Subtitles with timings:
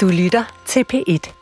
[0.00, 1.32] Du lytter til P1.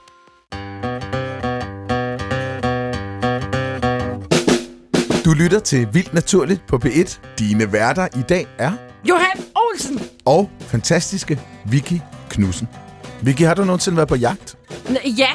[5.25, 7.21] Du lytter til Vildt Naturligt på P1.
[7.39, 8.73] Dine værter i dag er...
[9.09, 10.01] Johan Olsen!
[10.25, 12.01] Og fantastiske Vicky
[12.31, 12.69] Knudsen.
[13.23, 14.59] Vicky, har du nogensinde været på jagt?
[15.19, 15.31] Ja,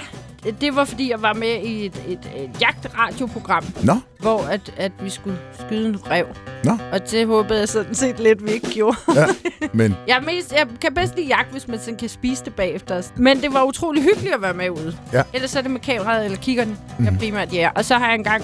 [0.62, 3.64] det var fordi, jeg var med i et, et, et jagtradioprogram.
[3.84, 3.94] Nå?
[4.20, 6.26] Hvor at, at vi skulle skyde en rev.
[6.64, 6.78] Nå?
[6.92, 8.98] Og det håbede jeg sådan set lidt, vi ikke gjorde.
[9.16, 9.26] Ja,
[9.74, 9.96] men...
[10.08, 13.02] jeg, mest, jeg kan bedst lide jagt, hvis man sådan kan spise det bagefter.
[13.16, 14.98] Men det var utrolig hyggeligt at være med ude.
[15.14, 15.24] Ja.
[15.34, 17.06] Ellers er det med kameraet eller kiggeren, mm.
[17.06, 17.70] jeg primært ja.
[17.76, 18.44] Og så har jeg engang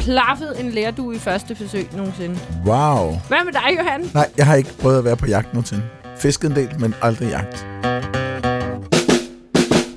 [0.00, 2.38] plaffet en lærdue i første forsøg nogensinde.
[2.66, 3.20] Wow.
[3.28, 4.10] Hvad med dig, Johan?
[4.14, 5.82] Nej, jeg har ikke prøvet at være på jagt nogensinde.
[6.16, 7.66] Fisket en del, men aldrig jagt.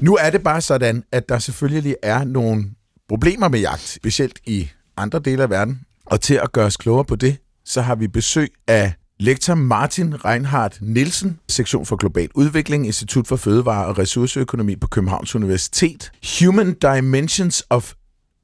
[0.02, 2.66] Nu er det bare sådan, at der selvfølgelig er nogle
[3.10, 5.82] problemer med jagt, specielt i andre dele af verden.
[6.06, 10.26] Og til at gøre os klogere på det, så har vi besøg af lektor Martin
[10.26, 16.12] Reinhardt Nielsen, sektion for global udvikling, Institut for Fødevare og Ressourceøkonomi på Københavns Universitet.
[16.39, 17.94] Human Dimensions of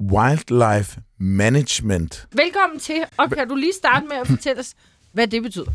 [0.02, 2.28] Wildlife Management.
[2.32, 4.74] Velkommen til, og kan du lige starte med at fortælle os,
[5.12, 5.72] hvad det betyder?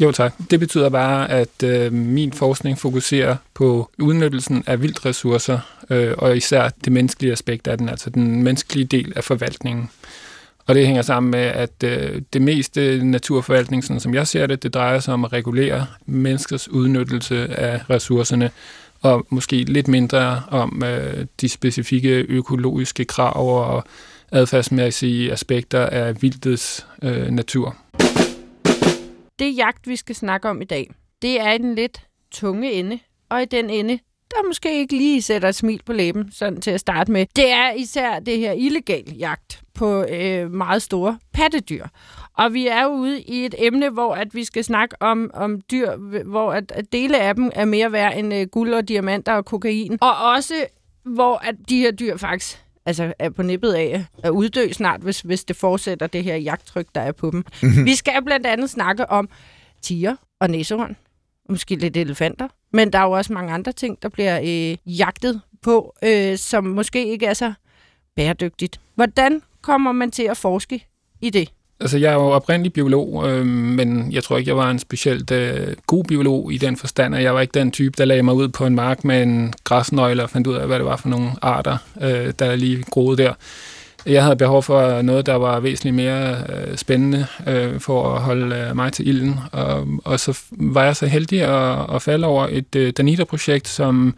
[0.00, 0.34] Jo tak.
[0.50, 5.58] Det betyder bare, at øh, min forskning fokuserer på udnyttelsen af vildressourcer,
[5.90, 9.90] øh, og især det menneskelige aspekt af den, altså den menneskelige del af forvaltningen.
[10.66, 14.62] Og det hænger sammen med, at øh, det meste naturforvaltning, sådan som jeg ser det,
[14.62, 18.50] det drejer sig om at regulere menneskers udnyttelse af ressourcerne,
[19.02, 23.84] og måske lidt mindre om øh, de specifikke økologiske krav og
[24.32, 27.76] adfærdsmæssige aspekter af vildets øh, natur.
[29.38, 30.90] Det jagt, vi skal snakke om i dag,
[31.22, 32.98] det er i den lidt tunge ende,
[33.30, 33.98] og i den ende,
[34.30, 37.26] der måske ikke lige sætter et smil på læben, sådan til at starte med.
[37.36, 41.86] Det er især det her illegal jagt på øh, meget store pattedyr.
[42.38, 45.96] Og vi er ude i et emne, hvor at vi skal snakke om, om dyr,
[46.24, 49.44] hvor at, at dele af dem er mere værd end øh, guld og diamanter og
[49.44, 49.98] kokain.
[50.00, 50.54] Og også
[51.04, 55.20] hvor at de her dyr faktisk altså er på nippet af at uddø snart, hvis,
[55.20, 57.44] hvis det fortsætter det her jagttryk, der er på dem.
[57.62, 57.84] Mm-hmm.
[57.84, 59.28] Vi skal blandt andet snakke om
[59.82, 60.96] tiger og næsehorn,
[61.48, 65.40] måske lidt elefanter, men der er jo også mange andre ting, der bliver øh, jagtet
[65.62, 67.52] på, øh, som måske ikke er så
[68.16, 68.80] bæredygtigt.
[68.94, 70.86] Hvordan kommer man til at forske
[71.20, 71.52] i det?
[71.80, 75.30] Altså, jeg er jo oprindelig biolog, øh, men jeg tror ikke, jeg var en specielt
[75.30, 78.34] øh, god biolog i den forstand, at jeg var ikke den type, der lagde mig
[78.34, 81.08] ud på en mark med en græsnøgle og fandt ud af, hvad det var for
[81.08, 83.32] nogle arter, øh, der lige groede der.
[84.06, 88.56] Jeg havde behov for noget, der var væsentligt mere øh, spændende øh, for at holde
[88.56, 92.46] øh, mig til ilden, og, og så var jeg så heldig at, at falde over
[92.50, 94.14] et øh, Danita-projekt, som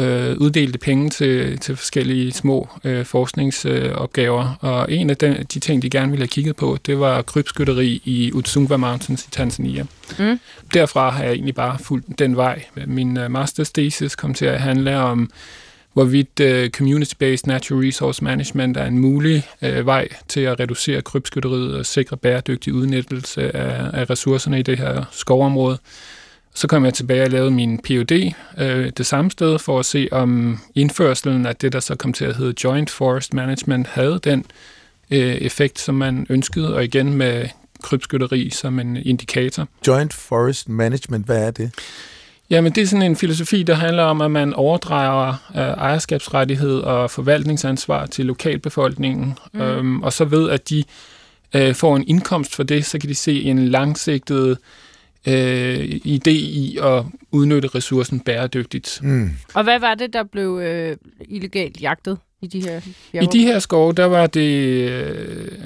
[0.00, 4.58] øh, uddelte penge til, til forskellige små øh, forskningsopgaver.
[4.64, 7.22] Øh, og en af de, de ting, de gerne ville have kigget på, det var
[7.22, 9.84] krybskytteri i Utsungwa Mountains i Tanzania.
[10.18, 10.40] Mm.
[10.74, 12.64] Derfra har jeg egentlig bare fulgt den vej.
[12.86, 15.30] Min uh, master's thesis kom til at handle om,
[15.92, 21.76] hvorvidt uh, community-based natural resource management er en mulig uh, vej til at reducere krybskytteriet
[21.76, 25.78] og sikre bæredygtig udnyttelse af, af ressourcerne i det her skovområde.
[26.60, 30.08] Så kom jeg tilbage og lavede min PhD øh, det samme sted for at se,
[30.12, 34.44] om indførselen af det, der så kom til at hedde Joint Forest Management, havde den
[35.10, 37.48] øh, effekt, som man ønskede, og igen med
[37.82, 39.68] krybskytteri som en indikator.
[39.86, 41.70] Joint Forest Management, hvad er det?
[42.50, 47.10] Jamen, det er sådan en filosofi, der handler om, at man overdrager øh, ejerskabsrettighed og
[47.10, 49.60] forvaltningsansvar til lokalbefolkningen, mm.
[49.60, 50.84] øhm, og så ved, at de
[51.54, 54.58] øh, får en indkomst for det, så kan de se en langsigtet
[55.26, 59.00] øh, idé i at udnytte ressourcen bæredygtigt.
[59.02, 59.30] Mm.
[59.54, 60.96] Og hvad var det, der blev øh,
[61.28, 62.80] illegalt jagtet i de her
[63.12, 63.24] bjerge?
[63.24, 64.50] I de her skove, der var det
[64.90, 65.58] øh,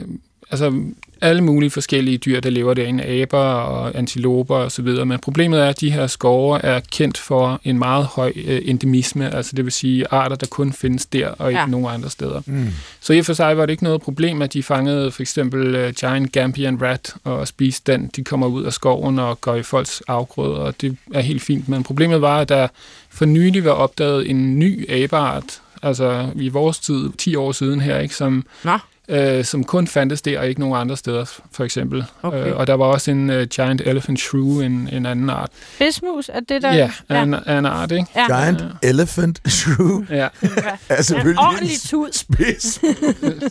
[0.50, 0.72] altså
[1.20, 5.06] alle mulige forskellige dyr, der lever derinde, aber og antiloper og så videre.
[5.06, 9.34] Men problemet er, at de her skove er kendt for en meget høj øh, endemisme,
[9.34, 11.66] altså det vil sige arter, der kun findes der og ikke ja.
[11.66, 12.42] nogen andre steder.
[12.46, 12.68] Mm.
[13.00, 15.86] Så i og for sig var det ikke noget problem, at de fangede for eksempel
[15.86, 18.10] uh, Giant Gambian Rat og spiste den.
[18.16, 21.68] De kommer ud af skoven og går i folks afgrøder, og det er helt fint.
[21.68, 22.68] Men problemet var, at der
[23.10, 27.98] for nylig var opdaget en ny abeart, altså i vores tid, 10 år siden her,
[27.98, 28.78] ikke, som Nå
[29.08, 32.04] øh, som kun fandtes der og ikke nogen andre steder, for eksempel.
[32.22, 32.46] Okay.
[32.46, 35.50] Øh, og der var også en uh, giant elephant shrew, en, en anden art.
[35.78, 36.74] Bismus, er det der?
[36.74, 37.22] Ja, ja.
[37.22, 38.06] En, en art, ikke?
[38.16, 38.26] Ja.
[38.26, 40.04] Giant uh, elephant shrew?
[40.10, 40.28] Ja.
[40.88, 42.08] altså, en ordentlig tud.
[42.12, 42.80] Spids.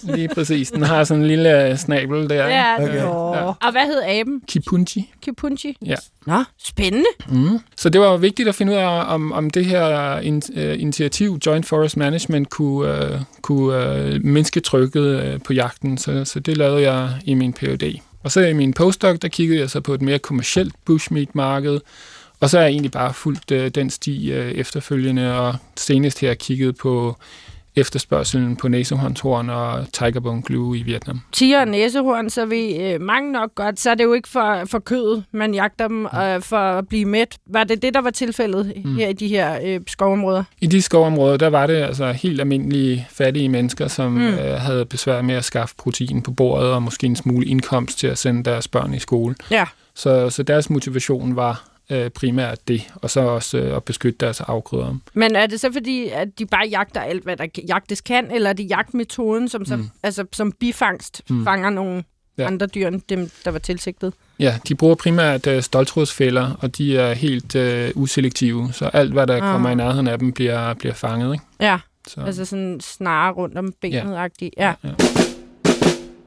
[0.16, 0.72] Lige præcis.
[0.72, 2.48] Den har sådan en lille snabel der.
[2.48, 2.96] Ja, okay.
[2.96, 3.06] ja.
[3.06, 4.42] Og hvad hed aben?
[4.48, 5.14] Kipunchi.
[5.22, 5.78] Kipunchi?
[5.86, 5.96] Ja.
[6.26, 7.10] Nå, spændende.
[7.30, 7.60] Mm.
[7.78, 11.40] Så det var vigtigt at finde ud af, om, om det her in, uh, initiativ,
[11.46, 15.98] Joint Forest Management, kunne, uh, kunne uh, mindske trykket uh, på jagten.
[15.98, 18.00] Så, så det lavede jeg i min PhD.
[18.24, 21.80] Og så i min postdoc, der kiggede jeg så på et mere kommersielt bushmeat-marked,
[22.44, 26.34] Og så er jeg egentlig bare fulgt øh, den sti øh, efterfølgende, og senest her
[26.34, 27.18] kigget på
[27.76, 31.22] efterspørgselen på næsehornshorn og tigerbone glue i Vietnam.
[31.32, 34.62] Tiger og næsehorn, så vi øh, mange nok godt, så er det jo ikke for,
[34.66, 37.38] for kødet, man jagter dem øh, for at blive mæt.
[37.48, 38.96] Var det det, der var tilfældet mm.
[38.96, 40.44] her i de her øh, skovområder?
[40.62, 44.28] I de skovområder, der var det altså helt almindelige fattige mennesker, som mm.
[44.28, 48.08] øh, havde besvær med at skaffe protein på bordet og måske en smule indkomst til
[48.08, 49.36] at sende deres børn i skole.
[49.52, 49.66] Ja.
[49.96, 54.42] Så, så deres motivation var øh, primært det, og så også øh, at beskytte deres
[54.42, 54.96] afgrøder.
[55.14, 58.50] Men er det så fordi, at de bare jagter alt, hvad der jagtes kan, eller
[58.50, 59.90] er det jagtmetoden, som, så, mm.
[60.04, 61.44] altså, som bifangst mm.
[61.44, 62.04] fanger nogle
[62.38, 62.48] ja.
[62.48, 64.14] andre dyr end dem, der var tilsigtet?
[64.40, 69.28] Ja, de bruger primært øh, stoltrådsfælder, og de er helt øh, uselektive, så alt, hvad
[69.28, 69.52] der ah.
[69.52, 71.34] kommer i nærheden af dem, bliver, bliver fanget.
[71.34, 71.46] Ikke?
[71.60, 72.22] Ja, så.
[72.22, 74.54] altså sådan snare rundt om benet-agtigt.
[74.58, 74.74] Ja.
[74.84, 74.90] ja.
[74.90, 74.94] ja.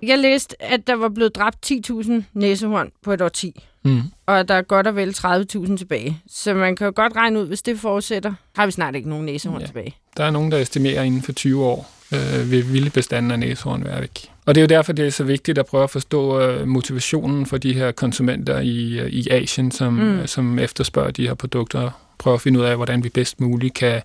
[0.03, 3.65] Jeg læste, at der var blevet dræbt 10.000 næsehorn på et 10.
[3.87, 4.03] Mm.
[4.27, 6.21] Og der er godt og vel 30.000 tilbage.
[6.29, 9.27] Så man kan jo godt regne ud, hvis det fortsætter, har vi snart ikke nogen
[9.27, 9.67] næsehorn ja.
[9.67, 9.97] tilbage.
[10.17, 13.85] Der er nogen, der estimerer inden for 20 år, øh, vil vilde bestanden af næsehorn
[13.85, 14.31] være væk.
[14.47, 17.47] Og det er jo derfor, det er så vigtigt at prøve at forstå øh, motivationen
[17.47, 20.19] for de her konsumenter i, øh, i Asien, som, mm.
[20.19, 21.91] øh, som efterspørger de her produkter.
[22.19, 24.03] Prøve at finde ud af, hvordan vi bedst muligt kan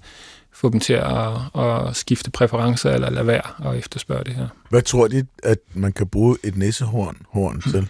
[0.52, 4.48] få dem til at, at skifte præferencer eller lade være og efterspørge det her.
[4.70, 7.90] Hvad tror de, at man kan bruge et næsehorn horn til?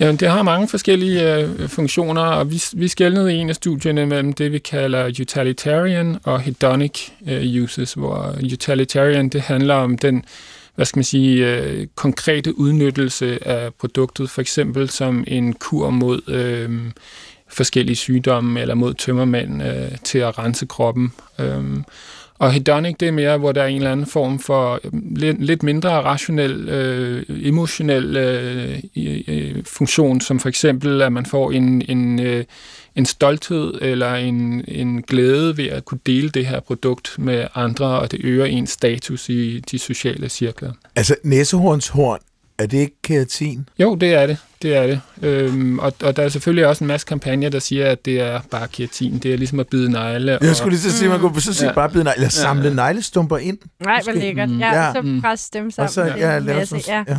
[0.00, 4.06] Jamen, det har mange forskellige øh, funktioner, og vi, vi skældnede i en af studierne
[4.06, 10.24] mellem det, vi kalder utilitarian og hedonic øh, uses, hvor utilitarian, det handler om den,
[10.74, 16.20] hvad skal man sige, øh, konkrete udnyttelse af produktet, for eksempel som en kur mod
[16.28, 16.70] øh,
[17.48, 21.12] forskellige sygdomme eller mod tømmermænd øh, til at rense kroppen.
[21.38, 21.64] Øh,
[22.38, 25.44] og hedonic, det er mere, hvor der er en eller anden form for øh, lidt,
[25.44, 28.78] lidt mindre rationel, øh, emotionel øh,
[29.28, 32.44] øh, funktion, som for eksempel, at man får en, en, øh,
[32.96, 37.86] en stolthed eller en, en glæde ved at kunne dele det her produkt med andre,
[37.86, 40.72] og det øger ens status i de sociale cirkler.
[40.96, 42.20] Altså næsehornshorn
[42.58, 43.68] er det ikke keratin?
[43.78, 44.38] Jo, det er det.
[44.64, 45.00] Det er det.
[45.22, 48.40] Øhm, og, og der er selvfølgelig også en masse kampagner, der siger, at det er
[48.50, 49.18] bare keratin.
[49.18, 50.38] Det er ligesom at bide negle.
[50.40, 51.74] Jeg skulle lige så sige, at man kunne så sige ja.
[51.74, 52.16] bare bide negle.
[52.16, 52.74] Eller samle ja.
[52.74, 53.58] neglestumper ind.
[53.84, 54.50] Nej, hvor lækkert.
[54.60, 55.22] Ja, ja, så mm.
[55.22, 55.86] presse dem sammen.
[55.86, 57.04] Og så, ja, lave sådan, ja.
[57.08, 57.18] ja.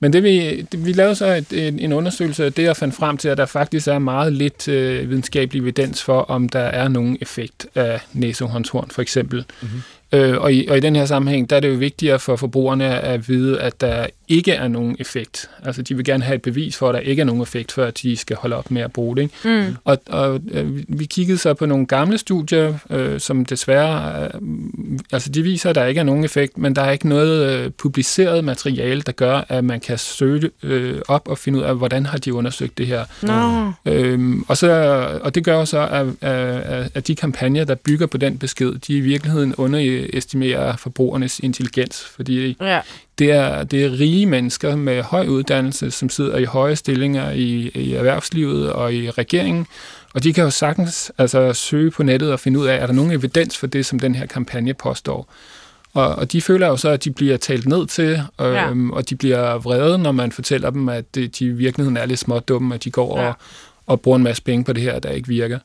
[0.00, 2.94] Men det vi, det, vi lavede så et, en, en undersøgelse af det, og fandt
[2.94, 6.88] frem til, at der faktisk er meget lidt øh, videnskabelig evidens for, om der er
[6.88, 9.44] nogen effekt af næsehåndshorn, for eksempel.
[9.62, 9.82] Mm-hmm.
[10.12, 13.00] Øh, og, i, og i den her sammenhæng, der er det jo vigtigere for forbrugerne
[13.00, 15.50] at vide, at der ikke er nogen effekt.
[15.64, 17.90] Altså, de vil gerne have et bevis for, at der ikke er nogen effekt, før
[17.90, 19.22] de skal holde op med at bruge det.
[19.22, 19.34] Ikke?
[19.44, 19.76] Mm.
[19.84, 24.40] Og, og øh, vi kiggede så på nogle gamle studier, øh, som desværre, øh,
[25.12, 27.70] altså de viser, at der ikke er nogen effekt, men der er ikke noget øh,
[27.70, 32.06] publiceret materiale, der gør, at man kan søge øh, op og finde ud af, hvordan
[32.06, 33.04] har de undersøgt det her.
[33.22, 33.70] No.
[33.86, 34.70] Øhm, og, så,
[35.22, 38.96] og det gør så, at, at, at de kampagner, der bygger på den besked, de
[38.96, 39.54] i virkeligheden
[40.04, 42.80] underestimerer forbrugernes intelligens, fordi ja
[43.20, 47.70] det er, det er rige mennesker med høj uddannelse, som sidder i høje stillinger i,
[47.74, 49.66] i erhvervslivet og i regeringen,
[50.14, 52.92] og de kan jo sagtens altså, søge på nettet og finde ud af, er der
[52.92, 55.32] nogen evidens for det, som den her kampagne påstår.
[55.94, 58.70] Og, og de føler jo så, at de bliver talt ned til, og, ja.
[58.70, 62.20] øhm, og de bliver vrede, når man fortæller dem, at de i virkeligheden er lidt
[62.20, 63.26] smådumme, at de går ja.
[63.26, 63.34] og,
[63.86, 65.58] og bruger en masse penge på det her, der ikke virker.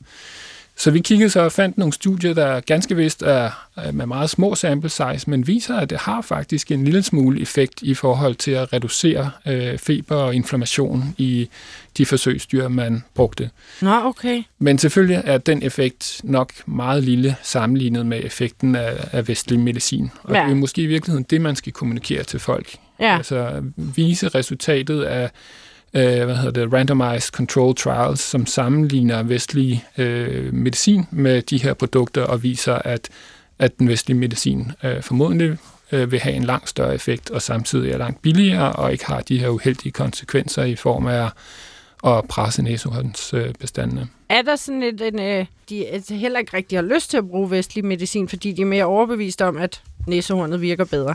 [0.78, 3.50] Så vi kiggede så og fandt nogle studier, der ganske vist er
[3.92, 7.82] med meget små sample size, men viser, at det har faktisk en lille smule effekt
[7.82, 11.48] i forhold til at reducere øh, feber og inflammation i
[11.98, 13.50] de forsøgsdyr, man brugte.
[13.82, 14.42] Nå, okay.
[14.58, 20.10] Men selvfølgelig er den effekt nok meget lille sammenlignet med effekten af, af vestlig medicin.
[20.22, 20.42] Og ja.
[20.44, 22.76] det er måske i virkeligheden det, man skal kommunikere til folk.
[23.00, 23.16] Ja.
[23.16, 25.30] Altså vise resultatet af
[25.94, 31.74] øh, hvad hedder det, randomized control trials, som sammenligner vestlig øh, medicin med de her
[31.74, 33.08] produkter og viser, at,
[33.58, 35.58] at den vestlige medicin øh, formodentlig
[35.92, 39.20] øh, vil have en langt større effekt og samtidig er langt billigere og ikke har
[39.20, 41.30] de her uheldige konsekvenser i form af
[42.04, 44.00] at presse næsehåndsbestandene.
[44.00, 47.16] Øh, er der sådan et, en, øh, de altså heller ikke rigtig har lyst til
[47.16, 51.14] at bruge vestlig medicin, fordi de er mere overbevist om, at næsehornet virker bedre?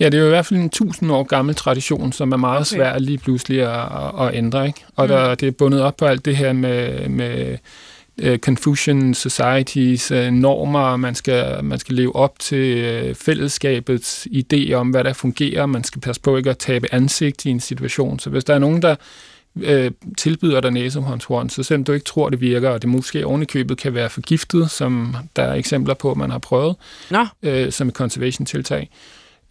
[0.00, 2.60] Ja, det er jo i hvert fald en tusind år gammel tradition, som er meget
[2.60, 2.76] okay.
[2.76, 4.66] svær lige pludselig at, at, ændre.
[4.66, 4.84] Ikke?
[4.96, 5.08] Og mm.
[5.08, 7.58] der, det er bundet op på alt det her med, med
[8.36, 14.90] Confucian Societies uh, normer, man skal, man skal leve op til uh, fællesskabets idé om,
[14.90, 15.66] hvad der fungerer.
[15.66, 18.18] Man skal passe på ikke at tabe ansigt i en situation.
[18.18, 18.96] Så hvis der er nogen, der
[19.62, 23.78] øh, tilbyder dig næsehåndshorn, så selvom du ikke tror, det virker, og det måske ovenikøbet
[23.78, 26.76] kan være forgiftet, som der er eksempler på, man har prøvet,
[27.10, 27.26] Nå.
[27.42, 28.90] øh, som et conservation-tiltag,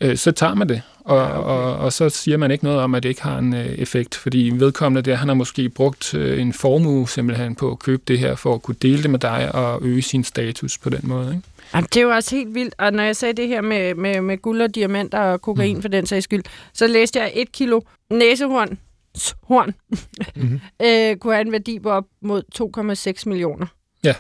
[0.01, 0.81] øh, så tager man det.
[0.99, 1.49] Og, ja, okay.
[1.49, 4.15] og, og så siger man ikke noget om, at det ikke har en øh, effekt,
[4.15, 8.19] fordi vedkommende der, han har måske brugt øh, en formue simpelthen på at købe det
[8.19, 11.27] her, for at kunne dele det med dig og øge sin status på den måde.
[11.27, 11.41] Ikke?
[11.73, 12.75] Jamen, det er jo også helt vildt.
[12.77, 15.81] Og når jeg sagde det her med, med, med guld og diamanter og kokain mm.
[15.81, 16.43] for den sags skyld,
[16.73, 18.77] så læste jeg et kilo næsehorn,
[19.43, 19.73] horn,
[20.35, 20.59] mm-hmm.
[20.85, 22.43] øh, kunne have en værdi på op mod
[23.17, 23.65] 2,6 millioner.
[24.03, 24.13] Ja.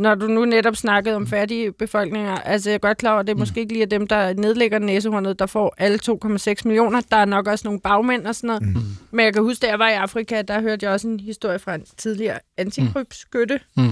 [0.00, 3.26] Når du nu netop snakkede om fattige befolkninger, altså jeg er godt klar over, at
[3.26, 3.40] det er mm.
[3.40, 7.00] måske ikke lige dem, der nedlægger næsehornet, der får alle 2,6 millioner.
[7.10, 8.62] Der er nok også nogle bagmænd og sådan noget.
[8.62, 8.82] Mm.
[9.10, 11.58] Men jeg kan huske, da jeg var i Afrika, der hørte jeg også en historie
[11.58, 13.60] fra en tidligere antikrybskytte.
[13.76, 13.82] Mm.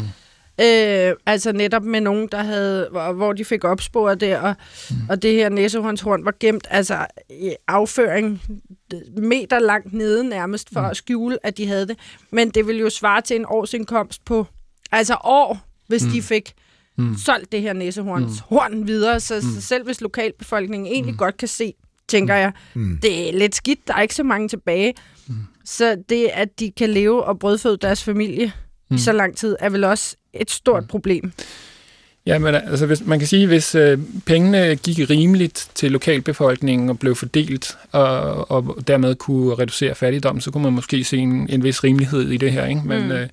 [0.60, 4.54] Øh, altså netop med nogen, der havde, hvor, hvor de fik opsporet det, og,
[4.90, 4.96] mm.
[5.10, 8.42] og det her næsehornshorn var gemt altså i afføring
[9.16, 10.86] meter langt nede nærmest for mm.
[10.86, 11.98] at skjule, at de havde det.
[12.30, 14.46] Men det ville jo svare til en årsindkomst på,
[14.92, 16.10] altså år, hvis mm.
[16.10, 16.52] de fik
[16.98, 17.16] mm.
[17.16, 18.56] solgt det her næsehorns mm.
[18.56, 19.20] horn videre.
[19.20, 19.40] Så, mm.
[19.40, 21.18] så selv hvis lokalbefolkningen egentlig mm.
[21.18, 21.74] godt kan se,
[22.08, 22.40] tænker mm.
[22.40, 22.98] jeg, mm.
[23.02, 24.94] det er lidt skidt, der er ikke så mange tilbage.
[25.26, 25.34] Mm.
[25.64, 28.52] Så det, at de kan leve og brødføde deres familie
[28.90, 28.96] mm.
[28.96, 30.88] i så lang tid, er vel også et stort mm.
[30.88, 31.32] problem.
[32.28, 36.98] Ja, men altså, hvis, man kan sige, hvis øh, pengene gik rimeligt til lokalbefolkningen og
[36.98, 41.64] blev fordelt, og, og dermed kunne reducere fattigdom, så kunne man måske se en, en
[41.64, 42.66] vis rimelighed i det her.
[42.66, 42.80] Ikke?
[42.84, 43.10] Men, mm.
[43.10, 43.28] øh,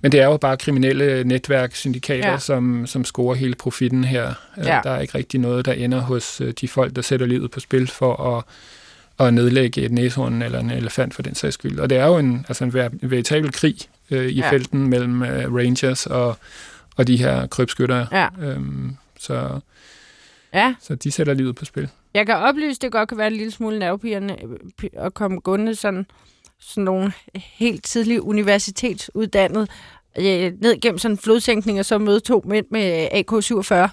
[0.00, 2.38] men det er jo bare kriminelle netværk, syndikater, ja.
[2.38, 4.28] som, som scorer hele profitten her.
[4.58, 4.80] Øh, ja.
[4.84, 7.60] Der er ikke rigtig noget, der ender hos øh, de folk, der sætter livet på
[7.60, 8.44] spil for at
[9.26, 11.78] at nedlægge et næshorn eller en elefant for den sags skyld.
[11.78, 13.76] Og det er jo en, altså en veritabel krig
[14.10, 14.50] øh, i ja.
[14.50, 16.36] felten mellem øh, Rangers og,
[17.00, 18.06] og de her krybskytter.
[18.12, 18.28] Ja.
[18.40, 19.60] Øhm, så,
[20.54, 20.74] ja.
[20.80, 21.88] så de sætter livet på spil.
[22.14, 24.36] Jeg kan oplyse, at det godt kan være en lille smule nervepirrende
[24.82, 26.06] øh, at komme gående sådan,
[26.60, 29.66] sådan nogle helt tidlige universitetsuddannede
[30.18, 33.74] øh, ned gennem sådan en flodsænkning, og så møde to mænd med AK-47.
[33.74, 33.88] Ja.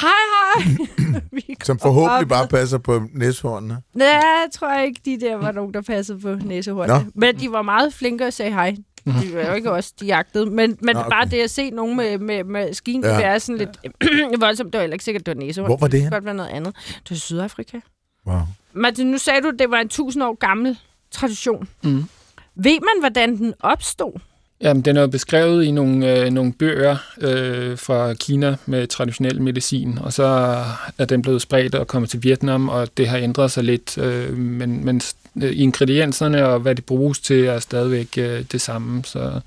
[0.00, 1.20] hej, hej!
[1.64, 2.28] Som forhåbentlig op.
[2.28, 3.82] bare passer på næsehornene.
[3.94, 7.10] Nej, jeg tror ikke, de der var nogen, der passede på næsehornene.
[7.14, 8.76] Men de var meget flinke at sige hej.
[9.04, 10.46] De var jo ikke også de jagtede.
[10.46, 11.10] Men, men Nå, okay.
[11.10, 13.08] bare det at se nogen med, med, med skien, ja.
[13.20, 14.72] er sådan lidt voldsomt.
[14.72, 15.68] Det var heller ikke sikkert, det var næsehorn.
[15.68, 16.74] Hvor var det Det godt være noget andet.
[17.02, 17.80] Det var Sydafrika.
[18.26, 18.40] Wow.
[18.72, 20.78] Martin, nu sagde du, at det var en tusind år gammel
[21.10, 21.68] tradition.
[21.82, 22.04] Mm.
[22.54, 24.20] Ved man, hvordan den opstod?
[24.62, 29.98] Jamen, den er beskrevet i nogle, øh, nogle bøger øh, fra Kina med traditionel medicin,
[30.02, 30.24] og så
[30.98, 34.36] er den blevet spredt og kommet til Vietnam, og det har ændret sig lidt, øh,
[34.36, 35.00] men, men
[35.42, 39.04] øh, ingredienserne og hvad det bruges til er stadigvæk øh, det samme.
[39.04, 39.40] Så,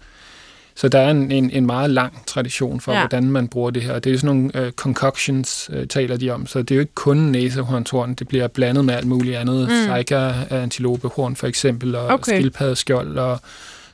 [0.75, 2.99] så der er en, en, en meget lang tradition for, ja.
[2.99, 3.99] hvordan man bruger det her.
[3.99, 6.95] Det er sådan nogle øh, concoctions, øh, taler de om, så det er jo ikke
[6.95, 9.67] kun næsehornshorn, det bliver blandet med alt muligt andet.
[9.67, 9.85] Mm.
[9.85, 12.33] Saiga, antilopehorn for eksempel, og okay.
[12.33, 13.39] skildpaddeskjold og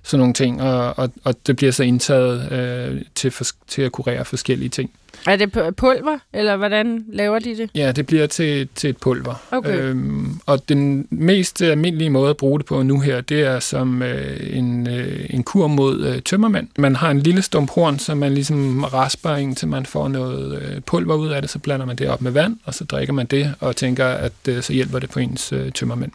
[0.03, 3.91] sådan nogle ting, og, og, og det bliver så indtaget øh, til, for, til at
[3.91, 4.91] kurere forskellige ting.
[5.27, 7.69] Er det pulver, eller hvordan laver de det?
[7.75, 9.43] Ja, det bliver til, til et pulver.
[9.51, 9.79] Okay.
[9.81, 14.01] Øhm, og den mest almindelige måde at bruge det på nu her, det er som
[14.01, 16.67] øh, en, øh, en kur mod øh, tømmermand.
[16.77, 20.81] Man har en lille stump horn, som man ligesom rasper, indtil man får noget øh,
[20.81, 23.25] pulver ud af det, så blander man det op med vand, og så drikker man
[23.25, 26.11] det, og tænker, at øh, så hjælper det på ens øh, tømmermænd.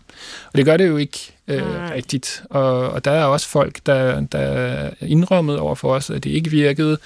[0.53, 1.63] Og det gør det jo ikke øh,
[1.95, 2.43] rigtigt.
[2.51, 6.31] Og, og der er også folk, der, der er indrømmet over for os, at det
[6.31, 6.99] ikke virkede,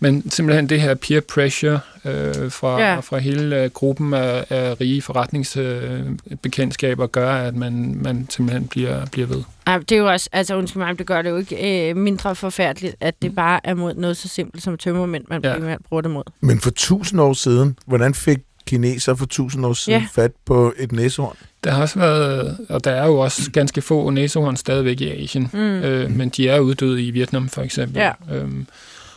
[0.00, 3.00] men simpelthen det her peer pressure øh, fra, ja.
[3.00, 9.06] fra hele øh, gruppen af, af rige forretningsbekendtskaber øh, gør, at man, man simpelthen bliver,
[9.06, 9.42] bliver ved.
[9.66, 12.34] Ja, det er jo også, altså undskyld mig, det gør det jo ikke øh, mindre
[12.34, 15.54] forfærdeligt, at det bare er mod noget så simpelt som tømmermænd, man ja.
[15.54, 16.24] primært bruger det mod.
[16.40, 20.22] Men for tusind år siden, hvordan fik kineser for tusind år siden ja.
[20.22, 21.36] fat på et næsehorn?
[21.64, 25.50] Der har også været, og der er jo også ganske få næsehorn stadigvæk i Asien,
[25.52, 25.58] mm.
[25.58, 27.98] øh, men de er uddøde i Vietnam for eksempel.
[27.98, 28.12] Ja.
[28.32, 28.66] Øhm,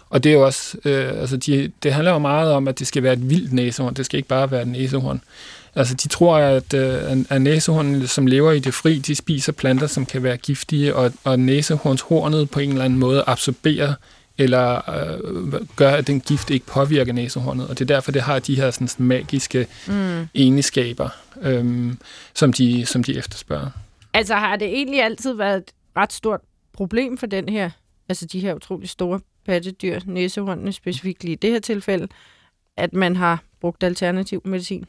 [0.10, 2.88] og det er jo også, øh, altså de, det handler jo meget om, at det
[2.88, 3.94] skal være et vildt næsehorn.
[3.94, 5.22] Det skal ikke bare være et næsehorn.
[5.76, 9.88] Altså de tror, at, øh, at næsehornene, som lever i det fri, de spiser planter,
[9.88, 13.94] som kan være giftige, og, og næsehornshornet på en eller anden måde absorberer
[14.40, 17.68] eller øh, gør, at den gift ikke påvirker næsehornet.
[17.68, 20.28] Og det er derfor, det har de her sådan, magiske mm.
[20.36, 21.10] egenskaber,
[21.42, 21.94] øh,
[22.34, 23.70] som, de, som de efterspørger.
[24.14, 26.40] Altså har det egentlig altid været et ret stort
[26.74, 27.70] problem for den her,
[28.10, 32.08] altså de her utrolig store pattedyr, næsehornene specifikt lige i det her tilfælde,
[32.78, 34.86] at man har brugt alternativ medicin?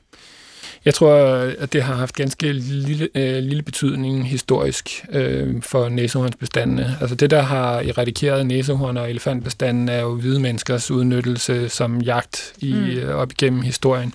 [0.85, 1.15] Jeg tror,
[1.59, 6.97] at det har haft ganske lille, øh, lille betydning historisk øh, for næsehornsbestandene.
[7.00, 12.53] Altså det, der har eradikeret næsehorn- og elefantbestanden, er jo hvide menneskers udnyttelse som jagt
[12.59, 13.09] i, mm.
[13.15, 14.15] op igennem historien.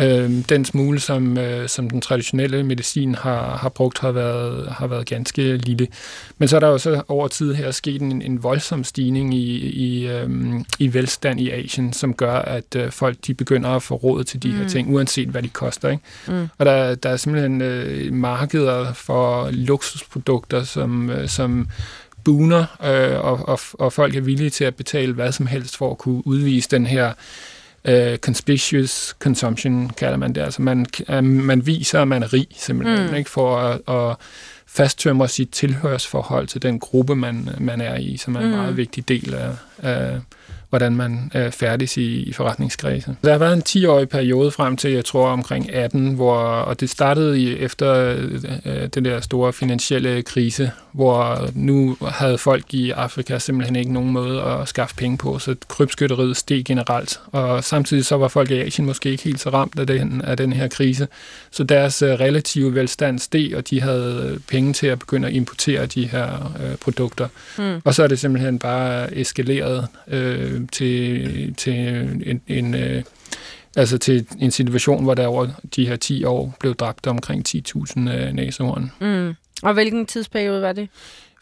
[0.00, 4.86] Øh, den smule, som, øh, som den traditionelle medicin har, har brugt, har været, har
[4.86, 5.86] været ganske lille.
[6.38, 9.56] Men så er der jo så over tid her sket en, en voldsom stigning i,
[9.58, 10.30] i, øh,
[10.78, 14.42] i velstand i Asien, som gør, at øh, folk de begynder at få råd til
[14.42, 14.54] de mm.
[14.54, 15.88] her ting, uanset hvad de koster.
[15.88, 16.02] Ikke?
[16.28, 16.48] Mm.
[16.58, 21.68] Og der, der er simpelthen øh, markeder for luksusprodukter, som, øh, som
[22.24, 25.90] booner, øh, og, og, og folk er villige til at betale hvad som helst for
[25.90, 27.12] at kunne udvise den her
[27.88, 30.40] uh, conspicuous consumption, kalder man det.
[30.40, 33.14] Altså man, uh, man viser, at man er rig, simpelthen, mm.
[33.14, 33.30] ikke?
[33.30, 34.16] for at, at
[34.66, 38.52] fasttømre sit tilhørsforhold til den gruppe, man, man er i, som er en mm.
[38.52, 40.20] meget vigtig del af, af
[40.70, 43.16] hvordan man er færdig i, i forretningskredse.
[43.24, 46.90] Der har været en 10-årig periode frem til, jeg tror, omkring 18, hvor, og det
[46.90, 48.16] startede i, efter
[48.64, 54.10] øh, den der store finansielle krise, hvor nu havde folk i Afrika simpelthen ikke nogen
[54.10, 57.20] måde at skaffe penge på, så krybskytteriet steg generelt.
[57.26, 60.36] Og samtidig så var folk i Asien måske ikke helt så ramt af den, af
[60.36, 61.08] den her krise,
[61.50, 65.86] så deres øh, relative velstand steg, og de havde penge til at begynde at importere
[65.86, 67.28] de her øh, produkter.
[67.58, 67.80] Mm.
[67.84, 71.74] Og så er det simpelthen bare eskaleret øh, til, til
[72.26, 73.02] en, en øh,
[73.76, 75.46] altså til en situation, hvor der over
[75.76, 78.92] de her 10 år blev dræbt omkring 10.000 øh, næsehorn.
[79.00, 79.34] Mm.
[79.62, 80.88] Og hvilken tidsperiode var det?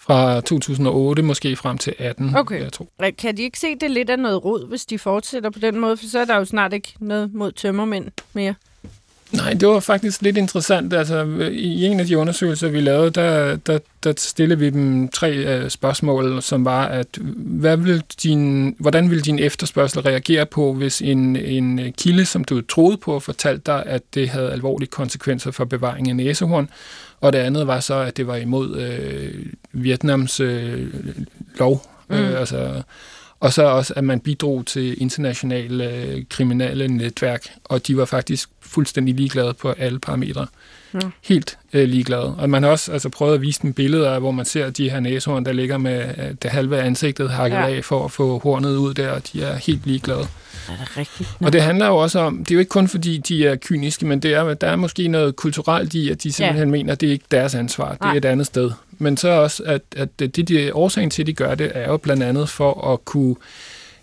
[0.00, 2.62] Fra 2008 måske frem til 18, okay.
[2.62, 2.87] jeg tror.
[3.18, 5.96] Kan de ikke se det lidt af noget rod, hvis de fortsætter på den måde?
[5.96, 8.54] For så er der jo snart ikke noget mod tømmermænd mere.
[9.37, 10.93] Nej, det var faktisk lidt interessant.
[10.93, 15.62] Altså, I en af de undersøgelser, vi lavede, der, der, der stillede vi dem tre
[15.62, 21.02] uh, spørgsmål, som var, at hvad vil din, hvordan vil din efterspørgsel reagere på, hvis
[21.02, 25.64] en, en kilde, som du troede på, fortalte dig, at det havde alvorlige konsekvenser for
[25.64, 26.69] bevaring af næsehorn,
[27.21, 30.87] og det andet var så, at det var imod øh, Vietnams øh,
[31.59, 31.87] lov.
[32.09, 32.16] Mm.
[32.16, 32.83] Øh, altså,
[33.40, 38.50] og så også, at man bidrog til internationale øh, kriminelle netværk, og de var faktisk
[38.66, 40.46] fuldstændig ligeglade på alle parametre.
[40.94, 40.99] Ja.
[41.23, 42.35] Helt øh, ligeglade.
[42.38, 45.00] Og man har også altså, prøvet at vise dem billeder, hvor man ser de her
[45.00, 47.66] næsehorn, der ligger med øh, det halve ansigtet hakket ja.
[47.66, 50.26] af for at få hornet ud der, og de er helt ligeglade.
[50.68, 51.40] Er det rigtigt?
[51.40, 51.46] Nå.
[51.46, 54.06] Og det handler jo også om, det er jo ikke kun fordi, de er kyniske,
[54.06, 56.73] men det er, der er måske noget kulturelt i, at de simpelthen ja.
[56.73, 58.12] mener, at det er ikke deres ansvar, det Nej.
[58.12, 58.70] er et andet sted.
[58.99, 61.96] Men så også, at, at det, det, årsagen til, at de gør det, er jo
[61.96, 63.37] blandt andet for at kunne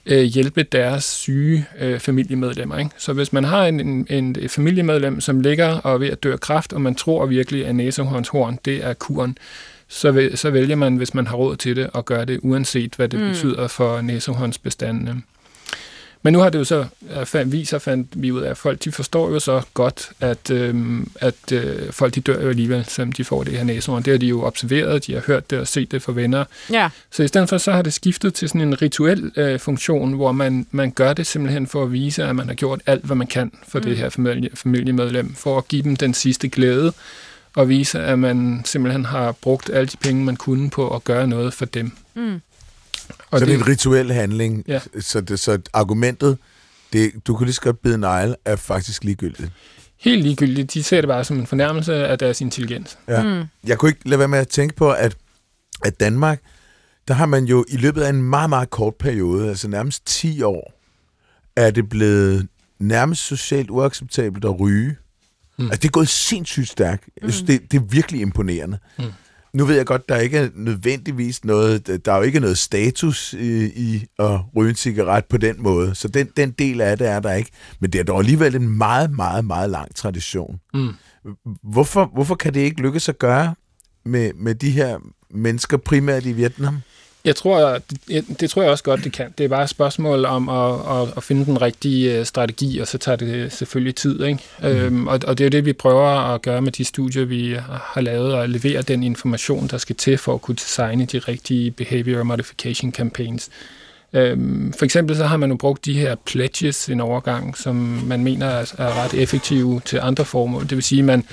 [0.05, 2.77] øh, hjælpe deres syge øh, familiemedlemmer.
[2.77, 2.91] Ikke?
[2.97, 6.31] Så hvis man har en, en, en familiemedlem, som ligger og er ved at dø
[6.31, 9.37] af kræft, og man tror virkelig, at næsehornshorn, det er kuren,
[9.87, 13.09] så, så vælger man, hvis man har råd til det, at gøre det, uanset hvad
[13.09, 13.27] det mm.
[13.27, 15.21] betyder for næsehornsbestandene.
[16.23, 16.85] Men nu har det jo så
[17.25, 21.11] fandt, viser, fandt vi ud af, at folk de forstår jo så godt, at, øhm,
[21.15, 24.03] at øh, folk de dør jo alligevel, selvom de får det her næsehorn.
[24.03, 26.45] Det har de jo observeret, de har hørt det og set det for venner.
[26.71, 26.89] Ja.
[27.11, 30.31] Så i stedet for, så har det skiftet til sådan en rituel øh, funktion, hvor
[30.31, 33.27] man, man gør det simpelthen for at vise, at man har gjort alt, hvad man
[33.27, 33.85] kan for mm.
[33.85, 36.93] det her familie, familiemedlem, for at give dem den sidste glæde,
[37.55, 41.27] og vise, at man simpelthen har brugt alle de penge, man kunne på at gøre
[41.27, 41.91] noget for dem.
[42.13, 42.41] Mm.
[43.33, 44.63] Og så det er en rituel handling.
[44.67, 44.79] Ja.
[44.99, 46.37] Så, det, så argumentet,
[46.93, 49.51] det, du kunne lige så godt bide negle, er faktisk ligegyldigt.
[49.99, 50.73] Helt ligegyldigt.
[50.73, 52.97] De ser det bare som en fornærmelse af deres intelligens.
[53.07, 53.23] Ja.
[53.23, 53.43] Mm.
[53.63, 55.15] Jeg kunne ikke lade være med at tænke på, at,
[55.85, 56.39] at Danmark,
[57.07, 60.41] der har man jo i løbet af en meget, meget kort periode, altså nærmest 10
[60.41, 60.73] år,
[61.55, 62.47] er det blevet
[62.79, 64.95] nærmest socialt uacceptabelt at ryge.
[65.57, 65.65] Mm.
[65.65, 67.07] Altså, det er gået sindssygt stærkt.
[67.07, 67.25] Mm.
[67.25, 68.77] Jeg synes, det, det er virkelig imponerende.
[68.99, 69.05] Mm
[69.53, 73.33] nu ved jeg godt, der ikke er nødvendigvis noget, der er jo ikke noget status
[73.33, 77.07] i, i at ryge en cigaret på den måde, så den, den del af det
[77.07, 77.51] er der ikke.
[77.79, 80.59] Men det er dog alligevel en meget, meget, meget lang tradition.
[80.73, 80.93] Mm.
[81.63, 83.55] Hvorfor, hvorfor kan det ikke lykkes at gøre
[84.05, 84.99] med, med de her
[85.31, 86.77] mennesker primært i Vietnam?
[87.25, 89.33] Jeg tror, det, det tror jeg også godt, det kan.
[89.37, 92.87] Det er bare et spørgsmål om at, at, at finde den rigtige øh, strategi, og
[92.87, 94.23] så tager det selvfølgelig tid.
[94.23, 94.39] Ikke?
[94.59, 94.67] Mm.
[94.67, 97.55] Øhm, og, og det er jo det, vi prøver at gøre med de studier, vi
[97.69, 101.71] har lavet, og levere den information, der skal til for at kunne designe de rigtige
[101.71, 103.49] behavior modification campaigns.
[104.13, 107.75] Øhm, for eksempel så har man jo brugt de her pledges en overgang, som
[108.07, 110.61] man mener er, er ret effektive til andre formål.
[110.61, 111.25] Det vil sige, at man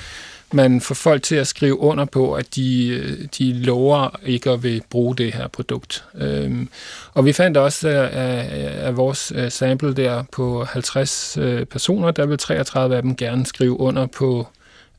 [0.53, 4.63] man får folk til at skrive under på, at de, øh, de lover ikke at
[4.63, 6.05] vil bruge det her produkt.
[6.15, 6.69] Øhm,
[7.15, 11.39] og vi fandt også øh, af, af vores øh, sample der på 50
[11.71, 14.47] personer, der vil 33 af dem gerne skrive under på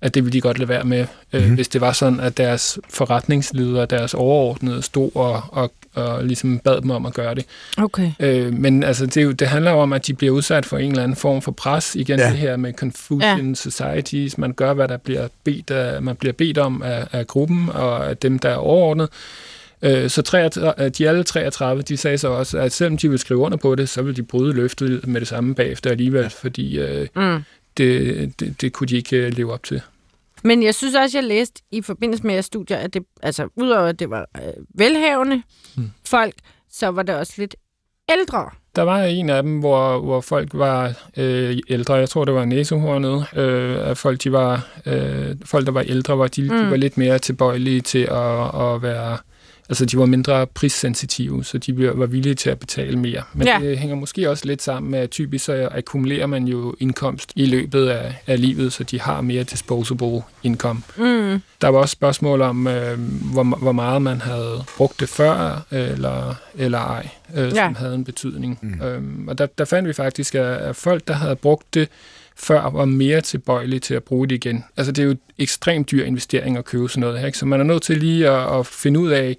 [0.01, 1.55] at det ville de godt lade være med, øh, mm.
[1.55, 6.81] hvis det var sådan, at deres forretningsledere, deres overordnede, stod og, og, og ligesom bad
[6.81, 7.45] dem om at gøre det.
[7.77, 8.11] Okay.
[8.19, 11.17] Øh, men altså, det, det handler om, at de bliver udsat for en eller anden
[11.17, 11.95] form for pres.
[11.95, 12.29] Igen ja.
[12.29, 13.55] det her med Confucian ja.
[13.55, 14.37] Societies.
[14.37, 18.09] Man gør, hvad der bliver bedt af, man bliver bedt om af, af gruppen og
[18.09, 19.09] af dem, der er overordnet.
[19.81, 23.39] Øh, så 33, de alle 33, de sagde så også, at selvom de vil skrive
[23.39, 27.07] under på det, så vil de bryde løftet med det samme bagefter alligevel, fordi øh,
[27.15, 27.43] mm
[27.77, 29.81] det, det, det kunne de ikke øh, leve op til.
[30.43, 33.87] Men jeg synes også, jeg læste i forbindelse med jeres studier, at det, altså udover
[33.87, 35.35] at det var øh, velhavende
[35.75, 35.81] Mm.
[35.83, 35.91] mm.
[36.07, 36.33] folk,
[36.71, 37.55] så var det også lidt
[38.11, 38.49] ældre.
[38.75, 41.93] Der var en af dem, hvor, hvor folk var øh, ældre.
[41.93, 43.25] Jeg tror, det var næsehornet.
[43.35, 46.49] Øh, at folk, de var, øh, folk, der var ældre, var, de, mm.
[46.49, 46.69] de Mm.
[46.71, 49.17] var lidt mere tilbøjelige til at, at være...
[49.71, 53.23] Altså, de var mindre prissensitive, så de var villige til at betale mere.
[53.33, 53.57] Men ja.
[53.61, 57.45] Det hænger måske også lidt sammen med, at typisk så akkumulerer man jo indkomst i
[57.45, 60.81] løbet af, af livet, så de har mere disposable income.
[60.97, 61.41] Mm.
[61.61, 62.99] Der var også spørgsmål om, øh,
[63.33, 67.73] hvor, hvor meget man havde brugt det før, eller, eller ej, øh, som Ja.
[67.77, 68.59] havde en betydning.
[68.61, 68.69] Mm.
[68.69, 68.81] Mm.
[68.85, 71.89] Øhm, og der, der fandt vi faktisk, at, at folk, der havde brugt det
[72.43, 74.65] før, var mere tilbøjelig til at bruge det igen.
[74.77, 77.37] Altså det er jo ekstremt dyr investering at købe sådan noget her, ikke?
[77.37, 79.37] så man er nødt til lige at, at finde ud af,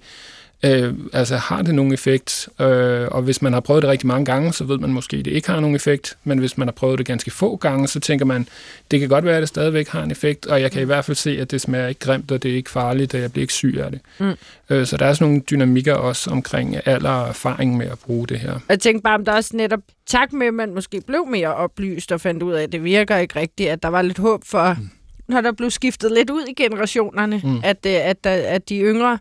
[0.65, 2.49] Øh, altså har det nogen effekt?
[2.61, 5.25] Øh, og hvis man har prøvet det rigtig mange gange, så ved man måske, at
[5.25, 6.17] det ikke har nogen effekt.
[6.23, 8.47] Men hvis man har prøvet det ganske få gange, så tænker man,
[8.91, 10.45] det kan godt være, at det stadigvæk har en effekt.
[10.45, 12.55] Og jeg kan i hvert fald se, at det smager ikke grimt, og det er
[12.55, 13.99] ikke farligt, og jeg bliver ikke syg af det.
[14.19, 14.33] Mm.
[14.69, 18.27] Øh, så der er sådan nogle dynamikker også omkring alder og erfaring med at bruge
[18.27, 18.59] det her.
[18.69, 22.11] Jeg tænkte bare, om der også netop, tak med, at man måske blev mere oplyst
[22.11, 24.73] og fandt ud af, at det virker ikke rigtigt, at der var lidt håb for,
[24.79, 24.89] mm.
[25.27, 27.49] Når der blev skiftet lidt ud i generationerne, Mm.
[27.49, 27.61] mm.
[27.63, 29.19] at, øh, at, at, de yngre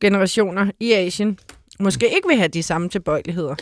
[0.00, 1.38] generationer i Asien
[1.80, 3.54] måske ikke vil have de samme tilbøjeligheder.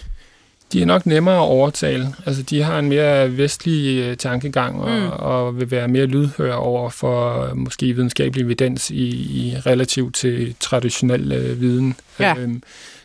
[0.72, 2.14] De er nok nemmere at overtale.
[2.26, 4.96] Altså, de har en mere vestlig øh, tankegang og, mm.
[4.96, 5.08] Mm.
[5.10, 10.54] og vil være mere lydhør over for øh, måske videnskabelig evidens i, i relativ til
[10.60, 11.94] traditionel øh, viden.
[12.20, 12.34] Ja.
[12.38, 12.62] Øhm,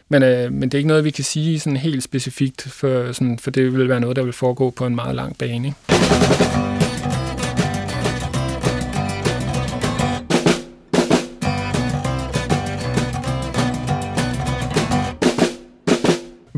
[0.09, 3.39] men, øh, men det er ikke noget, vi kan sige sådan helt specifikt, for, sådan,
[3.39, 5.67] for det vil være noget, der vil foregå på en meget lang bane.
[5.67, 6.70] Ikke?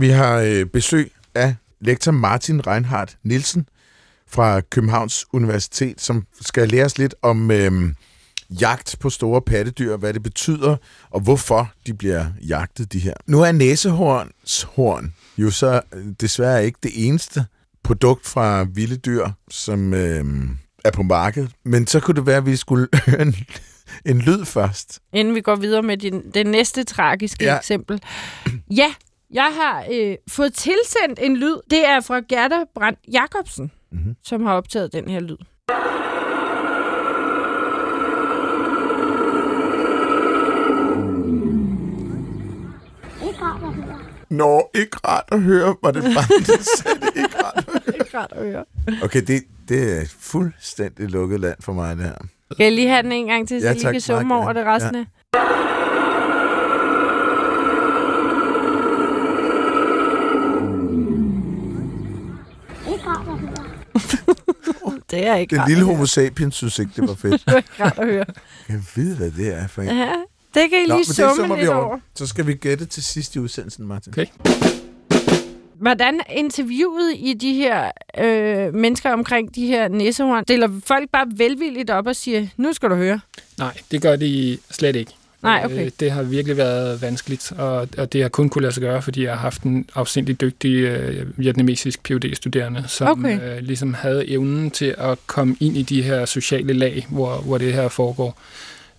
[0.04, 3.68] Vi har øh, besøg af lektor Martin Reinhardt Nielsen
[4.28, 7.72] fra Københavns Universitet, som skal lære os lidt om øh,
[8.62, 10.76] jagt på store pattedyr, hvad det betyder,
[11.10, 13.13] og hvorfor de bliver jagtet, de her.
[13.28, 17.46] Nu er næsehorns horn jo så øh, desværre ikke det eneste
[17.84, 20.26] produkt fra vilde dyr, som øh,
[20.86, 21.52] er på markedet.
[21.66, 23.36] Men så kunne det være, at vi skulle høre en,
[24.06, 25.00] en lyd først.
[25.13, 27.52] Inden vi går videre med din, det næste tragiske Ja.
[27.52, 27.58] ja.
[27.58, 28.02] eksempel.
[28.72, 28.94] Ja,
[29.34, 31.56] jeg har øh, fået tilsendt en lyd.
[31.69, 34.15] Det er fra Gerda Brandt Jacobsen, Mhm.
[34.24, 35.38] som har optaget den her lyd.
[43.28, 44.00] Ikke rart at høre.
[44.30, 47.84] Nå, ikke rart at høre, var det bare det sagde ikke rart at høre.
[48.13, 48.65] Er rart at høre.
[49.04, 52.15] Okay, det, det er et fuldstændig lukket land for mig, det her.
[52.58, 54.36] Kan jeg lige have den en gang til, så Ja, jeg lige tak, kan summe
[54.36, 55.06] over det resten af?
[62.91, 63.83] Ikke rart at høre.
[65.12, 67.42] Det er ikke Den lille homo sapiens synes ikke, det var fedt.
[67.46, 68.26] Det er ikke rart at høre.
[68.70, 69.88] Jeg vide, hvad det er for en.
[69.88, 70.12] Ja,
[70.54, 71.86] det kan I Nå, lige det summe vi lidt over.
[71.86, 71.98] over.
[72.16, 74.14] Så skal vi gætte til sidst i udsendelsen, Martin.
[74.14, 74.26] Okay.
[75.82, 80.44] Hvordan interviewet I de her øh, mennesker omkring de her næsehorn?
[80.44, 83.20] Stiller folk bare velvilligt op og siger, nu skal du høre?
[83.58, 85.12] Nej, det gør de slet ikke.
[85.44, 85.86] Nej, okay.
[85.86, 89.02] Øh, Det har virkelig været vanskeligt, og, og det har kun kunne lade sig gøre,
[89.02, 93.58] fordi jeg har haft en afsindig dygtig øh, vietnamesisk phd studerende som Okay.
[93.58, 97.58] øh, ligesom havde evnen til at komme ind i de her sociale lag, hvor, hvor
[97.58, 98.40] det her foregår.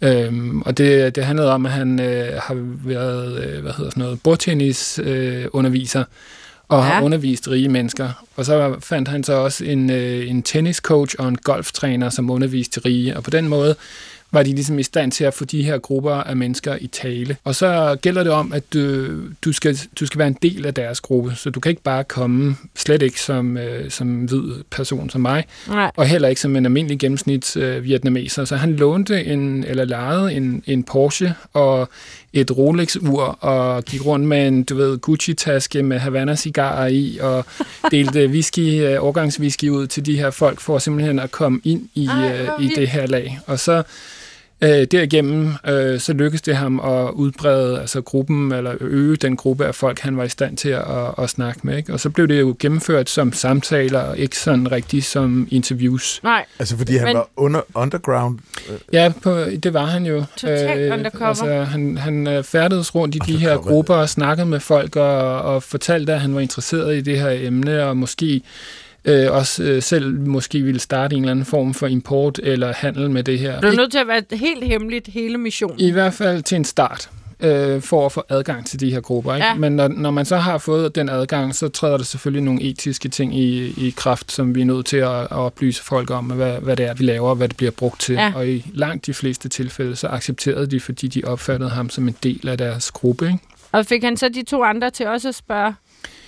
[0.01, 2.55] Øhm, og det, det handlede om, at han øh, har
[2.85, 6.05] været øh, hvad hedder sådan noget, bordtennis øh, underviser,
[6.69, 6.85] og ja.
[6.85, 8.25] Har undervist rige mennesker.
[8.37, 12.81] Og så fandt han så også en, øh, en tenniscoach og en golftræner, som underviste
[12.81, 13.17] de rige.
[13.17, 13.77] Og på den måde
[14.31, 17.37] var de ligesom i stand til at få de her grupper af mennesker i tale.
[17.45, 19.09] Og så gælder det om, at du,
[19.45, 22.05] du, skal, du skal være en del af deres gruppe, så du kan ikke bare
[22.05, 25.91] komme, slet ikke som, øh, som hvid person som mig, Nej.
[25.97, 28.45] og heller ikke som en almindelig gennemsnits øh, vietnameser.
[28.45, 31.89] Så han lånte en, eller lejede en, en Porsche og
[32.33, 37.45] et Rolex-ur og gik rundt med en, du ved, Gucci-taske med Havana-cigarer i og
[37.91, 42.07] delte whisky, øh, årgangswhisky ud til de her folk for simpelthen at komme ind i,
[42.07, 43.39] Ej, øh, i det her lag.
[43.47, 43.83] Og så
[44.65, 49.67] øh, derigennem, øh, så lykkedes det ham at udbrede altså gruppen, eller øge den gruppe
[49.67, 50.83] af folk, han var i stand til at,
[51.19, 51.77] at snakke med.
[51.77, 51.93] Ikke?
[51.93, 56.21] Og så blev det jo gennemført som samtaler, og ikke sådan rigtigt som interviews.
[56.23, 56.45] Nej.
[56.59, 58.39] Altså, fordi han Men- var under, underground.
[58.93, 60.25] Ja, på, det var han jo.
[60.37, 61.29] Totalt undercover.
[61.29, 65.43] Altså, han, han øh, færdedes rundt i de her grupper og snakkede med folk og,
[65.43, 68.43] og fortalte, at han var interesseret i det her emne, og måske
[69.05, 73.11] øh, også øh, selv måske ville starte en eller anden form for import eller handel
[73.11, 73.61] med det her.
[73.61, 75.81] Det er nødt til at være helt hemmeligt, hele missionen.
[75.81, 77.11] I hvert fald til en start.
[77.41, 79.35] øh, for at få adgang til de her grupper.
[79.35, 79.47] Ikke?
[79.47, 79.55] Ja.
[79.55, 83.09] Men når, når man så har fået den adgang, så træder der selvfølgelig nogle etiske
[83.09, 86.53] ting i, i kraft, som vi er nødt til at, at oplyse folk om, hvad,
[86.61, 88.15] hvad det er, vi laver, og hvad det bliver brugt til.
[88.15, 88.33] Ja.
[88.37, 92.17] Og i langt de fleste tilfælde, så accepterede de, fordi de opfattede ham som en
[92.23, 93.27] del af deres gruppe.
[93.27, 93.39] Ikke?
[93.73, 95.75] Og fik han så de to andre til også at spørge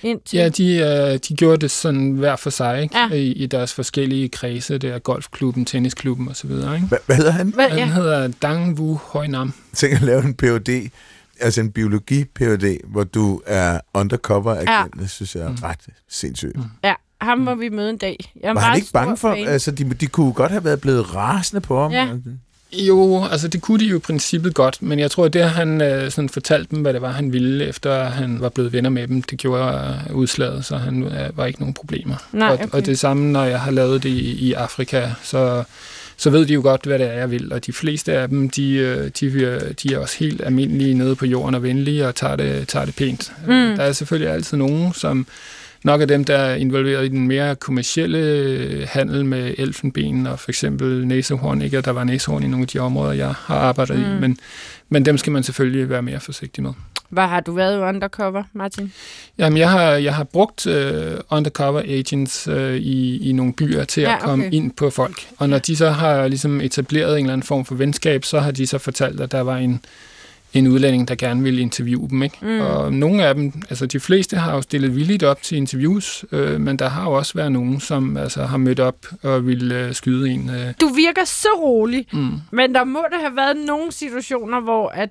[0.03, 0.37] ind til?
[0.37, 2.97] Ja, de, øh, de gjorde det sådan hver for sig, ikke?
[2.97, 3.09] Ja.
[3.09, 6.51] I, i deres forskellige kredse, der golfklubben, tennisklubben osv.
[6.51, 6.63] Ikke?
[6.87, 7.47] Hvad, hvad hedder han?
[7.49, 7.85] Hvad, Han ja.
[7.85, 9.53] hedder Dang Wu Højnam.
[9.73, 10.89] Tænk at lave en PhD,
[11.39, 14.69] altså en biologi PhD, hvor du er undercover agent.
[14.69, 14.83] Ja.
[14.99, 15.79] Det synes jeg er ret
[16.09, 16.55] sindssygt.
[16.83, 18.33] ja, ham må vi møde en dag.
[18.41, 19.47] Jeg er Var han ikke bange for, fan.
[19.47, 21.91] altså de, de kunne godt have været blevet rasende på ham?
[21.91, 22.09] Ja.
[22.73, 25.81] Jo, altså det kunne de jo i princippet godt, men jeg tror, at det han
[25.81, 29.07] øh, sådan fortalte dem, hvad det var, han ville, efter han var blevet venner med
[29.07, 32.15] dem, det gjorde øh, udslaget, så han øh, var ikke nogen problemer.
[32.31, 32.67] Nej, og, okay.
[32.71, 35.63] og det samme, når jeg har lavet det i, i Afrika, så,
[36.17, 38.49] så ved de jo godt, hvad det er, jeg vil, og de fleste af dem,
[38.49, 42.35] de, øh, de, de er også helt almindelige nede på jorden og venlige og tager
[42.35, 43.31] det, tager det pænt.
[43.41, 43.47] Mm.
[43.47, 45.27] Der er selvfølgelig altid nogen, som
[45.87, 50.51] nok af dem, der er involveret i den mere kommercielle handel med elfenben og for
[50.51, 53.99] eksempel næsehorn, ikke at der var næsehorn i nogle af de områder, jeg har arbejdet
[53.99, 54.03] mm.
[54.03, 54.37] i, men,
[54.89, 56.71] men dem skal man selvfølgelig være mere forsigtig med.
[57.09, 58.93] Hvad har du været undercover, Martin?
[59.37, 60.73] Jamen, jeg har, jeg har brugt uh,
[61.29, 64.55] undercover agents uh, i, i nogle byer til Ja, at komme okay.
[64.55, 65.27] ind på folk.
[65.37, 68.51] Og når de så har ligesom etableret en eller anden form for venskab, så har
[68.51, 69.81] de så fortalt, at der var en,
[70.57, 72.23] en udlænding, der gerne ville interviewe dem.
[72.23, 72.37] Ikke?
[72.41, 72.59] Mm.
[72.61, 76.61] Og nogle af dem, altså de fleste har jo stillet villigt op til interviews, øh,
[76.61, 79.93] men der har jo også været nogen, som altså, har mødt op og ville øh,
[79.93, 80.49] skyde en.
[80.49, 84.89] Øh, Du virker så rolig, mm, men der må da have været nogle situationer, hvor
[84.89, 85.09] at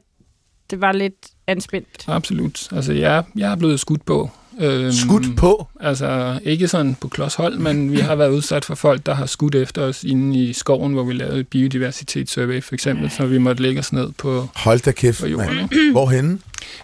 [0.71, 2.05] det var lidt anspændt.
[2.09, 2.69] absolut.
[2.73, 4.31] Altså, jeg, jeg er blevet skudt på.
[4.61, 5.69] Øhm, Skudt på?
[5.81, 9.27] Altså, ikke sådan på klods hold, men vi har været udsat for folk, der har
[9.27, 13.39] skudt efter os inde i skoven, hvor vi lavede et biodiversitetssurvey, for eksempel, så vi
[13.39, 15.71] måtte lægge os ned på, Hold da kæft, på jorden.
[15.93, 16.39] Hvorhenne?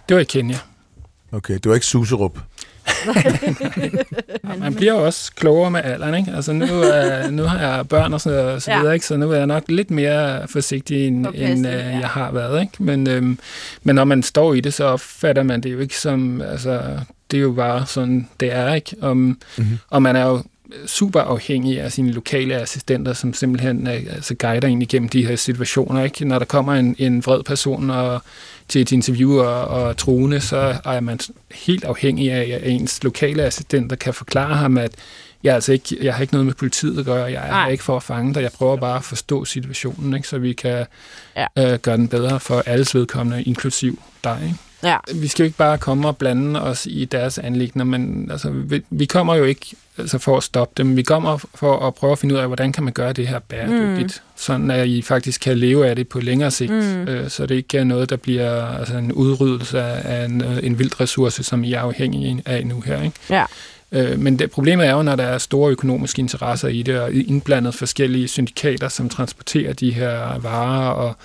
[0.09, 0.59] Det var i Kenya.
[1.33, 2.39] Okay, det var ikke Suserup.
[4.59, 6.33] Man bliver jo også klogere med alderen, ikke?
[6.37, 8.79] Altså, nu, er, nu har jeg børn og så, og så Ja.
[8.81, 9.07] videre, ikke?
[9.07, 11.99] Så nu er jeg nok lidt mere forsigtig, end, Påpasselig, end øh, ja.
[11.99, 12.73] jeg har været, ikke?
[12.79, 13.39] Men, øhm,
[13.83, 16.81] men når man står i det, så opfatter man det jo ikke som, altså,
[17.33, 18.97] det er jo bare sådan, det er, ikke?
[19.01, 19.79] Om, Mhm.
[19.91, 20.43] Og man er jo
[20.87, 26.05] super afhængig af sine lokale assistenter, som simpelthen altså guider en igennem de her situationer.
[26.05, 26.25] Ikke?
[26.25, 28.23] Når der kommer en, en vred person og,
[28.69, 31.19] til et interview og, og truende, så er man
[31.55, 34.93] helt afhængig af, at ens lokale assistenter kan forklare ham, at
[35.43, 37.71] jeg, altså ikke, jeg har ikke noget med politiet at gøre, jeg er Nej.
[37.71, 40.29] ikke for at fange dig, jeg prøver bare at forstå situationen, ikke?
[40.29, 40.87] så vi kan
[41.37, 41.73] Ja.
[41.73, 44.39] øh, gøre den bedre for alles vedkommende, inklusiv dig.
[44.43, 44.55] Ikke?
[44.83, 44.97] Ja.
[45.15, 48.83] vi skal jo ikke bare komme og blande os i deres anlægner, men altså, vi,
[48.91, 49.67] vi kommer jo ikke
[49.99, 50.97] altså, for at stoppe dem.
[50.97, 53.39] Vi kommer for at prøve at finde ud af, hvordan kan man gøre det her
[53.39, 54.33] bæredygtigt, mm.
[54.37, 57.09] sådan at I faktisk kan leve af det på længere sigt, mm.
[57.09, 60.79] øh, så det ikke er noget, der bliver altså, en udryddelse af en, øh, en
[60.79, 63.03] vild ressource, som I er afhængige af nu her.
[63.03, 63.17] Ikke?
[63.31, 63.45] Ja.
[63.93, 67.13] Øh, men det, problemet er jo, når der er store økonomiske interesser i det, og
[67.13, 71.17] indblandet forskellige syndikater, som transporterer de her varer og,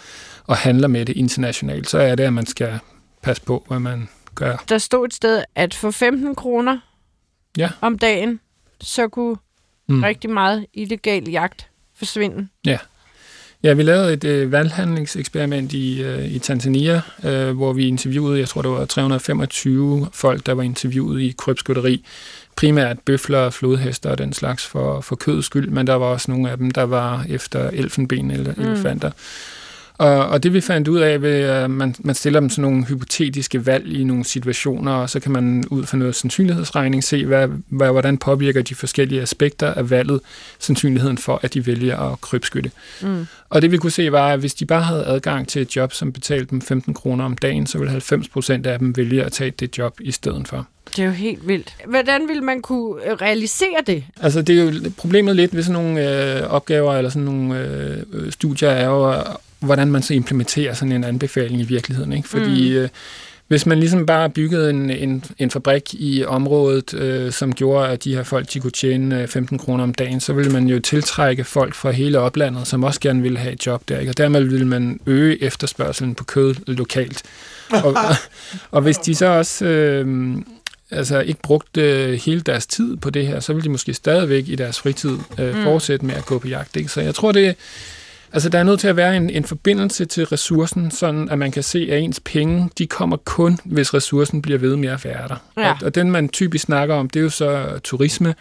[0.48, 2.80] og handler med det internationalt, så er det, at man skal
[3.28, 4.64] passe på, hvad man gør.
[4.70, 6.78] Der stod et sted, at for 15 kroner
[7.58, 7.70] Ja.
[7.82, 8.40] om dagen,
[8.82, 9.36] så kunne
[9.90, 10.04] Mm.
[10.04, 12.48] rigtig meget illegal jagt forsvinde.
[13.64, 18.48] Ja, vi lavede et øh, valghandlingseksperiment i, øh, i Tanzania, øh, hvor vi interviewede, jeg
[18.48, 22.06] tror det var 325 folk, der var interviewet i krybskytteri.
[22.56, 26.52] Primært bøfler, flodhester og den slags for, for kødets skyld, men der var også nogle
[26.52, 28.64] af dem, der var efter elfenben eller mm.
[28.64, 29.12] elefanter.
[29.98, 32.86] Og, og det vi fandt ud af, ved, at man, man stiller dem sådan nogle
[32.86, 37.48] hypotetiske valg i nogle situationer, og så kan man ud fra noget sandsynlighedsregning se, hvad,
[37.68, 40.20] hvad, hvordan påvirker de forskellige aspekter af valget
[40.60, 42.72] sandsynligheden for, at de vælger at krybskytte.
[43.02, 43.28] Mm.
[43.50, 45.94] Og det vi kunne se var, at hvis de bare havde adgang til et job,
[45.94, 49.32] som betalte dem 15 kroner om dagen, så ville 90 procent af dem vælge at
[49.32, 50.68] tage det job i stedet for.
[50.96, 51.76] Det er jo helt vildt.
[51.86, 54.04] Hvordan vil man kunne øh, realisere det?
[54.22, 57.98] Altså det er jo problemet lidt ved sådan nogle øh, opgaver eller sådan nogle øh,
[58.14, 59.24] øh, studier er jo,
[59.60, 62.14] hvordan man så implementerer sådan en anbefaling i virkeligheden.
[62.14, 62.30] Ikke?
[62.30, 62.76] Fordi mm.
[62.76, 62.90] øh,
[63.48, 68.04] hvis man ligesom bare byggede en, en, en fabrik i området, øh, som gjorde, at
[68.04, 70.80] de her folk de kunne tjene øh, 15 kroner om dagen, så ville man jo
[70.80, 74.00] tiltrække folk fra hele oplandet, som også gerne ville have et job der.
[74.00, 74.12] Ikke?
[74.12, 77.24] Og dermed ville man øge efterspørgselen på kød lokalt.
[77.70, 77.96] Og,
[78.72, 79.66] og hvis de så også...
[79.66, 80.36] Øh,
[80.92, 84.48] altså ikke brugt øh, hele deres tid på det her, så vil de måske stadigvæk
[84.48, 85.64] i deres fritid øh, mm.
[85.64, 86.76] fortsætte med at gå på jagt.
[86.76, 86.90] Ikke?
[86.90, 87.56] Så jeg tror, det
[88.34, 91.52] altså der er nødt til at være en, en forbindelse til ressourcen, sådan at man
[91.52, 95.28] kan se, at ens penge, de kommer kun, hvis ressourcen bliver ved med at være
[95.28, 95.36] der.
[95.58, 95.72] Ja.
[95.72, 98.36] Og, og den, man typisk snakker om, det er jo så turisme,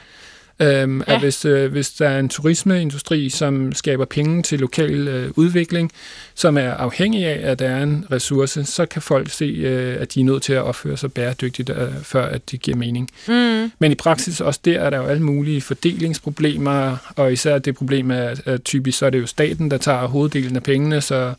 [0.61, 1.15] Øhm, Ja.
[1.15, 5.93] at hvis, øh, hvis der er en turismeindustri, som skaber penge til lokal øh, udvikling,
[6.35, 10.15] som er afhængig af, at der er en ressource, så kan folk se, øh, at
[10.15, 13.11] de er nødt til at opføre sig bæredygtigt, øh, før at det giver mening.
[13.29, 13.73] Mm.
[13.79, 18.11] Men i praksis også der er der jo alle mulige fordelingsproblemer, og især det problem
[18.11, 21.35] er, at typisk så er det jo staten, der tager hoveddelen af pengene, så,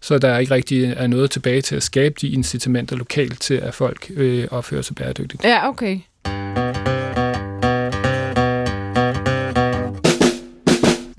[0.00, 3.74] så der ikke rigtig er noget tilbage til at skabe de incitamenter lokalt til, at
[3.74, 5.44] folk øh, opfører sig bæredygtigt.
[5.44, 5.98] Ja, okay.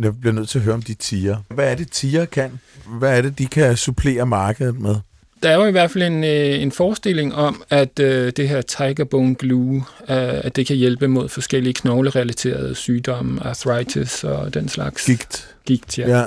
[0.04, 1.38] Jeg bliver nødt til at høre om de tiger.
[1.50, 2.60] Hvad er det, tiger kan?
[3.00, 4.96] Hvad er det, de kan supplere markedet med?
[5.44, 8.62] Der er jo i hvert fald en, øh, en forestilling om, at øh, det her
[8.62, 9.76] tiger bone glue,
[10.10, 15.56] øh, at det kan hjælpe mod forskellige knoglerelaterede sygdomme, arthritis og den slags Gigt.
[15.66, 16.00] gigt.
[16.00, 16.20] Ja.
[16.20, 16.26] Ja.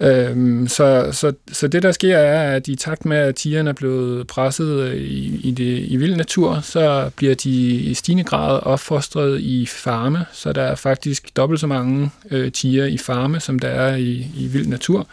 [0.00, 3.74] Øhm, så, så, så det, der sker, er, at i takt med, at tigerne er
[3.74, 8.60] blevet presset øh, i, i, det, i vild natur, så bliver de i stigende grad
[8.62, 13.58] opfostret i farme, så der er faktisk dobbelt så mange øh, tiger i farme, som
[13.58, 15.06] der er i, i vild natur,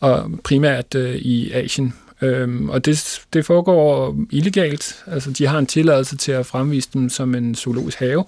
[0.00, 1.94] og primært øh, i Asien.
[2.22, 5.04] Øhm, og det, det foregår illegalt.
[5.06, 8.24] Altså, de har en tilladelse til at fremvise dem som en zoologisk have,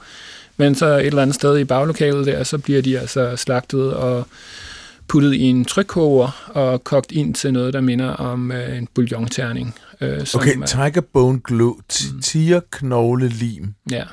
[0.56, 4.26] men så et eller andet sted i baglokalet der, så bliver de altså slagtet og
[5.10, 9.74] puttet i en trykkoger og kogt ind til noget, der minder om øh, en bouillonterning.
[10.00, 13.74] Øh, som Okay, er- tiger bone glue, t- tiger knogle lim.
[13.90, 14.04] Ja.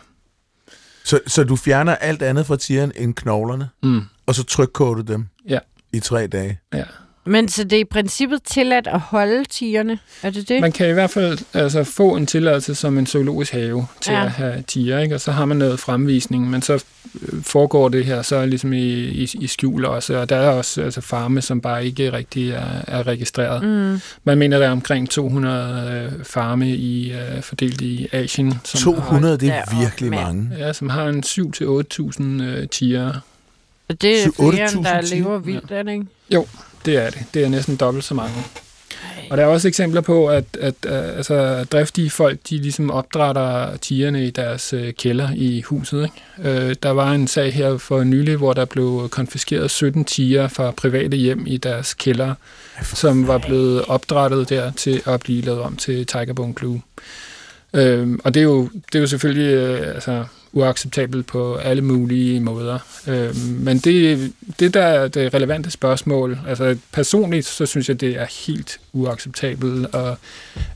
[1.06, 4.02] Så, så du fjerner alt andet fra tigeren end knoglerne, Mm.
[4.26, 5.60] og så trykkoger du dem Ja.
[5.94, 6.60] i tre dage.
[6.74, 6.84] ja.
[7.28, 10.00] Men så det er i princippet tilladt at holde tigerne?
[10.24, 10.62] Er det det?
[10.62, 14.20] Man kan i hvert fald altså, få en tilladelse som en zoologisk have til Ja.
[14.20, 14.26] ja.
[14.26, 15.16] at have tiger, ikke?
[15.16, 18.94] og så har man noget fremvisning, men så øh, foregår det her så ligesom i,
[18.94, 22.66] i, i skjul også, og der er også altså, farme, som bare ikke rigtig er,
[22.88, 23.64] er registreret.
[23.64, 24.02] Mm.
[24.24, 29.38] Man mener, der er omkring 200 øh, farme i, øh, fordelt i Asien, som 200,
[29.38, 30.24] det er virkelig mand.
[30.24, 30.50] mange.
[30.58, 33.14] har, ja, som har en 7-8.000 øh, tiger
[33.90, 36.06] Og det er flere, 8.000 end der lever vildt, er det ikke?
[36.88, 37.26] Det er det.
[37.34, 38.36] Det er næsten dobbelt så mange.
[39.30, 43.78] Og der er også eksempler på, at, at, at altså, driftige folk, de ligesom opdrætter
[43.78, 46.04] tigerne i deres øh, kælder i huset.
[46.04, 46.50] Ikke?
[46.50, 50.72] Øh, der var en sag her for nylig, hvor der blev konfiskeret 17 tiger fra
[50.72, 52.34] private hjem i deres kælder,
[52.84, 56.82] som var blevet opdrættet der til at blive lavet om til Tiger Bone Glue.
[57.74, 60.26] Øhm, og det er, jo, det er jo selvfølgelig øh, altså,
[60.58, 62.80] uacceptabelt på alle mulige måder.
[63.08, 68.10] Øhm, men det, det der er det relevante spørgsmål, altså personligt, så synes jeg, det
[68.10, 70.18] er helt uacceptabelt, og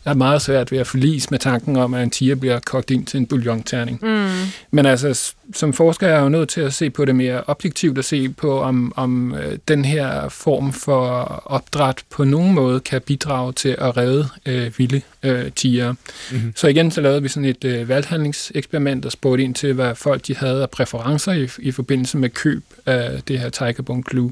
[0.05, 3.05] er meget svært ved at forlise med tanken om, at en tiger bliver kogt ind
[3.05, 3.99] til en bouillonterning.
[4.01, 4.29] Mm.
[4.71, 7.97] Men altså, som forsker er jeg jo nødt til at se på det mere objektivt
[7.97, 11.09] og se på, om, om øh, den her form for
[11.45, 15.93] opdræt på nogen måde kan bidrage til at redde øh, vilde øh, tiger.
[16.31, 16.53] Mhm.
[16.55, 20.27] Så igen, så lavede vi sådan et øh, valghandlingseksperiment og spurgte ind til, hvad folk
[20.27, 24.31] de havde af præferencer i, i forbindelse med køb af det her Tiger Bone Glue.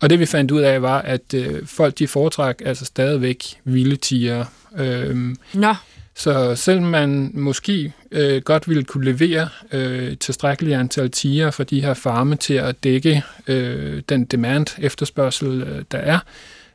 [0.00, 3.96] Og det vi fandt ud af var, at øh, folk de foretræk altså stadigvæk vilde
[3.96, 4.44] tiger.
[4.78, 5.74] Øhm, Nå,
[6.14, 11.80] så selvom man måske øh, godt ville kunne levere øh, tilstrækkeligt antal tiger fra de
[11.80, 16.20] her farme til at dække øh, den demand efterspørgsel, øh, der er, øh,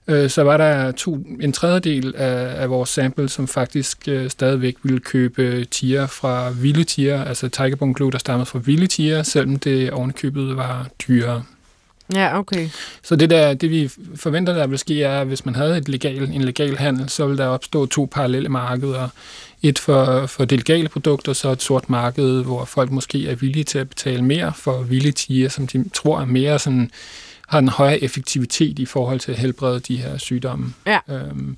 [0.07, 4.99] så var der to, en tredjedel af, af vores sample, som faktisk øh, stadigvæk ville
[4.99, 9.59] købe tiger fra vilde tiger, altså tiger bone glue, der stammede fra vilde tiger, selvom
[9.59, 11.43] det ovenikøbet var dyrere.
[12.13, 12.69] ja, okay.
[13.03, 15.89] Så det, der, det vi forventer, der vil ske, er, at hvis man havde et
[15.89, 19.09] legal, en legal handel, så vil der opstå to parallelle markeder.
[19.61, 23.63] Et for, for det legale produkter, så et sort marked, hvor folk måske er villige
[23.63, 26.91] til at betale mere for vilde tiger, som de tror er mere sådan,
[27.47, 30.73] har en højere effektivitet i forhold til at helbrede de her sygdomme.
[30.85, 30.99] Ja.
[31.09, 31.57] Øhm,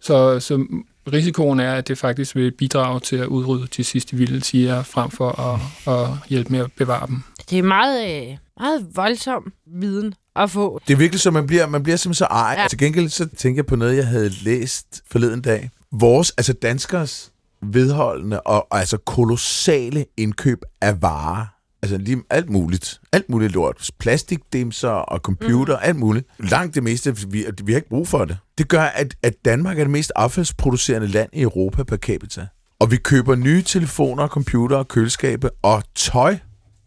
[0.00, 0.66] så, så
[1.12, 5.10] risikoen er, at det faktisk vil bidrage til at udrydde de sidste vilde tiger, frem
[5.10, 5.60] for at,
[5.94, 7.22] at hjælpe med at bevare dem.
[7.50, 10.80] Det er meget, øh, meget voldsom viden at få.
[10.88, 12.54] Det er virkelig så, man bliver, man bliver simpelthen så ej.
[12.56, 12.62] Ja.
[12.62, 12.68] Ja.
[12.68, 15.70] Til gengæld så tænker jeg på noget, jeg havde læst forleden dag.
[15.92, 17.32] Vores, altså danskers
[17.62, 21.46] vedholdende og, og altså kolossale indkøb af varer.
[21.82, 23.00] Altså lige alt muligt.
[23.12, 23.90] Alt muligt lort.
[23.98, 25.82] Plastikdimser og computer, mm.
[25.82, 26.26] alt muligt.
[26.38, 28.38] Langt det meste, vi, vi har ikke brug for det.
[28.58, 32.46] Det gør, at, at Danmark er det mest affaldsproducerende land i Europa per capita.
[32.80, 36.36] Og vi køber nye telefoner, computer og køleskabe og tøj.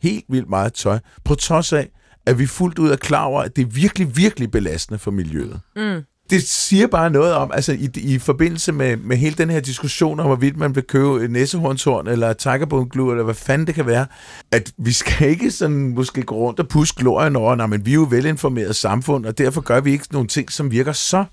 [0.01, 0.99] Helt vildt meget tøj.
[1.23, 1.89] På trods af,
[2.25, 5.59] at vi fuldt ud er klar over, at det er virkelig, virkelig belastende for miljøet.
[5.75, 6.03] Mm.
[6.29, 10.19] Det siger bare noget om, altså i, i forbindelse med, med hele den her diskussion
[10.19, 14.05] om, hvorvidt man vil købe næsehornshorn eller tigerbone glue, eller hvad fanden det kan være,
[14.51, 17.91] at vi skal ikke sådan måske gå rundt og puske glorien over, nej, men vi
[17.91, 21.25] er jo velinformeret samfund, og derfor gør vi ikke nogle ting, som virker så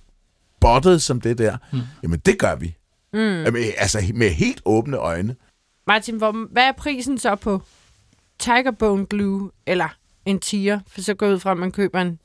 [0.61, 1.57] bottet som det der.
[1.73, 1.79] Mm.
[2.03, 2.77] Jamen, det gør vi.
[3.13, 3.19] Mm.
[3.19, 5.37] Jamen, altså med helt åbne øjne.
[5.87, 7.63] Martin, hvor, hvad er prisen så på
[8.39, 12.19] tiger bone glue, eller en tiger, for så går ud fra, at man køber en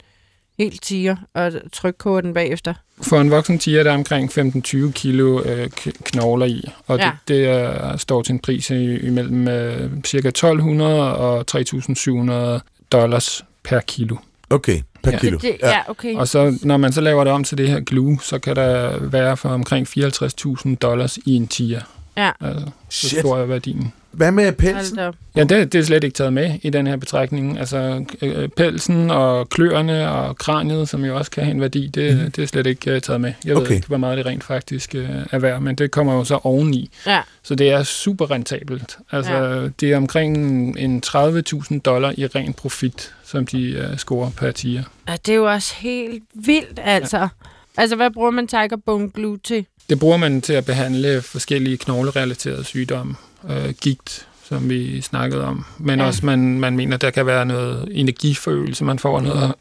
[0.59, 2.73] helt tiger og trykkoger den bagefter.
[3.01, 5.69] For en voksen tiger, der er omkring 15-20 kilo øh,
[6.03, 7.11] knogler i, og Ja.
[7.27, 10.17] det, det er, står til en pris imellem øh, ca.
[10.27, 14.15] 1200 og 3700 dollars per kilo.
[14.49, 15.17] Okay, per Ja.
[15.19, 15.37] kilo.
[15.37, 16.15] Det, det, ja, okay.
[16.15, 18.97] Og så når man så laver det om til det her glue, så kan der
[18.99, 21.81] være for omkring 54.000 dollars i en tiger.
[22.17, 22.31] Ja.
[22.41, 23.19] Altså, så Shit.
[23.19, 23.93] stor er værdien.
[24.11, 24.99] Hvad med pelsen?
[25.35, 27.59] Ja, det, det er slet ikke taget med i den her betragtning.
[27.59, 32.17] Altså øh, pelsen og kløerne og kraniet, som jo også kan have en værdi, det,
[32.17, 32.31] mm.
[32.31, 33.33] det er slet ikke uh, taget med.
[33.45, 33.75] Jeg ved Okay.
[33.75, 36.89] ikke, hvor meget det rent faktisk uh, er værd, men det kommer jo så oveni.
[37.05, 37.21] Ja.
[37.43, 38.97] Så det er super rentabelt.
[39.11, 39.67] Altså, ja.
[39.79, 40.37] det er omkring
[40.79, 44.83] en 30.000 dollar i ren profit, som de uh, scorer per tiger.
[45.07, 47.17] ja, det er jo også helt vildt, altså.
[47.17, 47.27] Ja.
[47.77, 49.65] Altså, hvad bruger man tiger bone glue til?
[49.89, 53.15] Det bruger man til at behandle forskellige knoglerelaterede sygdomme.
[53.49, 55.65] Øh, gigt, som vi snakkede om.
[55.77, 56.05] Men Ja.
[56.05, 58.83] også, man, man mener, der kan være noget energiforøgelse.
[58.83, 59.53] Man får noget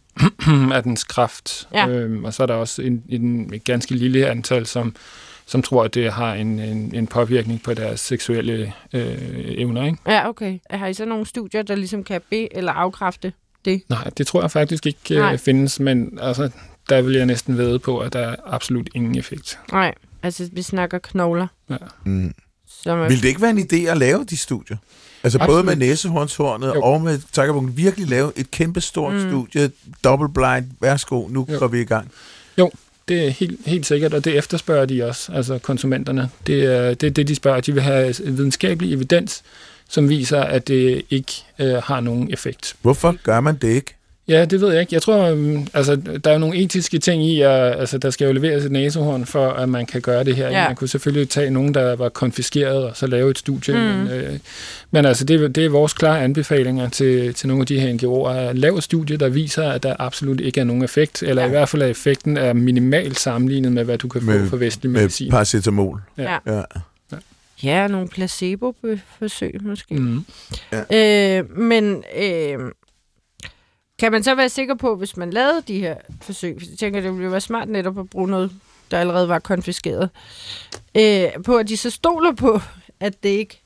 [0.77, 1.68] af dens kraft.
[1.74, 1.89] Ja.
[1.89, 4.97] Øhm, og så er der også en, en, et ganske lille antal, som,
[5.47, 9.85] som tror, at det har en, en, en påvirkning på deres seksuelle øh, evner.
[9.87, 9.99] Ikke?
[10.07, 10.59] Ja, okay.
[10.70, 13.33] Har I så nogle studier, der ligesom kan be- eller afkræfte
[13.64, 13.83] det?
[13.89, 15.33] Nej, det tror jeg faktisk ikke Nej.
[15.33, 16.51] øh, findes, men altså,
[16.89, 19.59] der vil jeg næsten ved på, at der er absolut ingen effekt.
[19.72, 19.95] Nej,
[20.27, 21.47] altså vi snakker knogler.
[21.70, 21.77] Ja.
[22.05, 22.35] Mm.
[22.83, 24.77] Som er, Vil det ikke være en idé at lave de studier?
[25.22, 25.64] Altså både Absolut.
[25.64, 26.83] med næsehornshornet Jo.
[26.83, 29.20] og med takkerbunken virkelig lave et kæmpe stort Mm.
[29.31, 29.70] studie,
[30.05, 31.59] double blind, værsgo, nu Jo.
[31.59, 32.11] går vi i gang.
[33.09, 36.31] Det er helt, helt sikkert, og det efterspørger de også, altså konsumenterne.
[36.47, 37.61] Det er det, er det de spørger.
[37.61, 39.43] De vil have videnskabelig evidens,
[39.89, 42.77] som viser, at det ikke øh, har nogen effekt.
[42.83, 43.95] Hvorfor gør man det ikke?
[44.29, 44.95] Ja, det ved jeg ikke.
[44.95, 48.27] Jeg tror, øhm, altså, der er jo nogle etiske ting i, at altså, der skal
[48.27, 50.49] jo leveres et næsehorn, for at man kan gøre det her.
[50.51, 50.66] Ja.
[50.66, 53.74] Man kunne selvfølgelig tage nogen, der var konfiskeret, og så lave et studie.
[53.74, 53.81] Mm.
[53.81, 54.39] Men, øh,
[54.91, 57.93] men altså, det, er- det er vores klare anbefalinger til, til nogle af de her
[57.95, 58.53] NGO'er.
[58.53, 61.49] Lav et studie, der viser, at der absolut ikke er nogen effekt, eller Ja.
[61.49, 64.57] i hvert fald, at effekten er minimalt sammenlignet med, hvad du kan få Med- for
[64.57, 65.31] vestlig Med medicin.
[65.31, 66.01] paracetamol.
[66.18, 66.37] ja.
[66.47, 66.62] Ja.
[67.62, 69.95] ja, nogle placebo-forsøg måske.
[69.95, 70.24] Mm.
[70.93, 72.59] Øh, men øh,
[73.99, 77.01] kan man så være sikker på, hvis man lavede de her forsøg, for jeg tænker,
[77.01, 78.53] det ville være smart netop at bruge noget,
[78.90, 80.11] der allerede var konfiskeret,
[80.97, 82.61] øh, på at de så stoler på,
[83.01, 83.62] at det ikke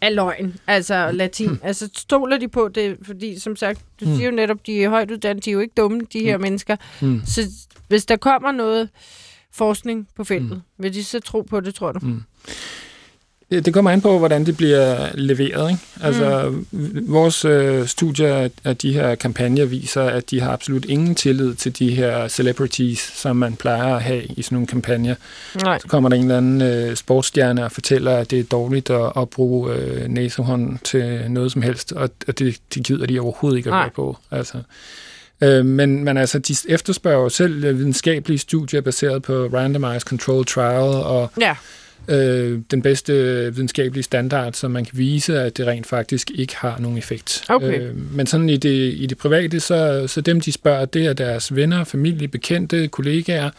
[0.00, 1.58] er løgn, altså latin.
[1.62, 4.14] Altså stoler de på det, fordi som sagt, du Mm.
[4.16, 6.42] siger jo netop, de er højt uddannede, de er jo ikke dumme, de her Mm.
[6.42, 6.76] mennesker.
[7.00, 7.22] Mm.
[7.26, 7.50] Så
[7.88, 8.88] hvis der kommer noget
[9.52, 10.82] forskning på feltet, Mm.
[10.84, 11.98] vil de så tro på det, tror du?
[12.06, 12.22] Mm.
[13.50, 15.70] Det kommer an på, hvordan det bliver leveret.
[15.70, 15.82] Ikke?
[16.00, 17.04] Altså, mm.
[17.08, 21.78] Vores øh, studier af de her kampagner viser, at de har absolut ingen tillid til
[21.78, 25.14] de her celebrities, som man plejer at have i sådan nogle kampagner.
[25.64, 25.78] Nej.
[25.78, 29.12] Så kommer der en eller anden øh, sportsstjerne og fortæller, at det er dårligt at,
[29.16, 33.58] at bruge øh, næsehånd til noget som helst, og, og det, det gider de overhovedet
[33.58, 34.18] ikke at høre på.
[34.30, 34.58] Altså.
[35.40, 40.44] Øh, men, men altså, de efterspørger jo selv øh, videnskabelige studier baseret på randomized control
[40.44, 41.56] trial og Ja.
[42.08, 43.12] Øh, den bedste
[43.54, 47.44] videnskabelige standard, så man kan vise, at det rent faktisk ikke har nogen effekt.
[47.48, 47.80] Okay.
[47.80, 51.12] Øh, men sådan i det, i det private, så, så dem de spørger, det er
[51.12, 53.50] deres venner, familie, bekendte, kollegaer,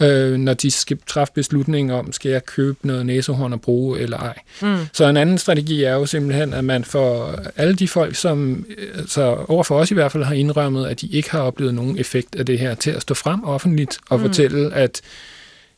[0.00, 4.18] øh, når de skal træffe beslutningen om, skal jeg købe noget næsehorn og bruge eller
[4.18, 4.38] ej.
[4.62, 4.76] Mm.
[4.92, 9.06] Så en anden strategi er jo simpelthen, at man får alle de folk, som øh,
[9.06, 12.36] så overfor os i hvert fald har indrømmet, at de ikke har oplevet nogen effekt
[12.36, 14.26] af det her, til at stå frem offentligt og mm.
[14.26, 15.00] fortælle, at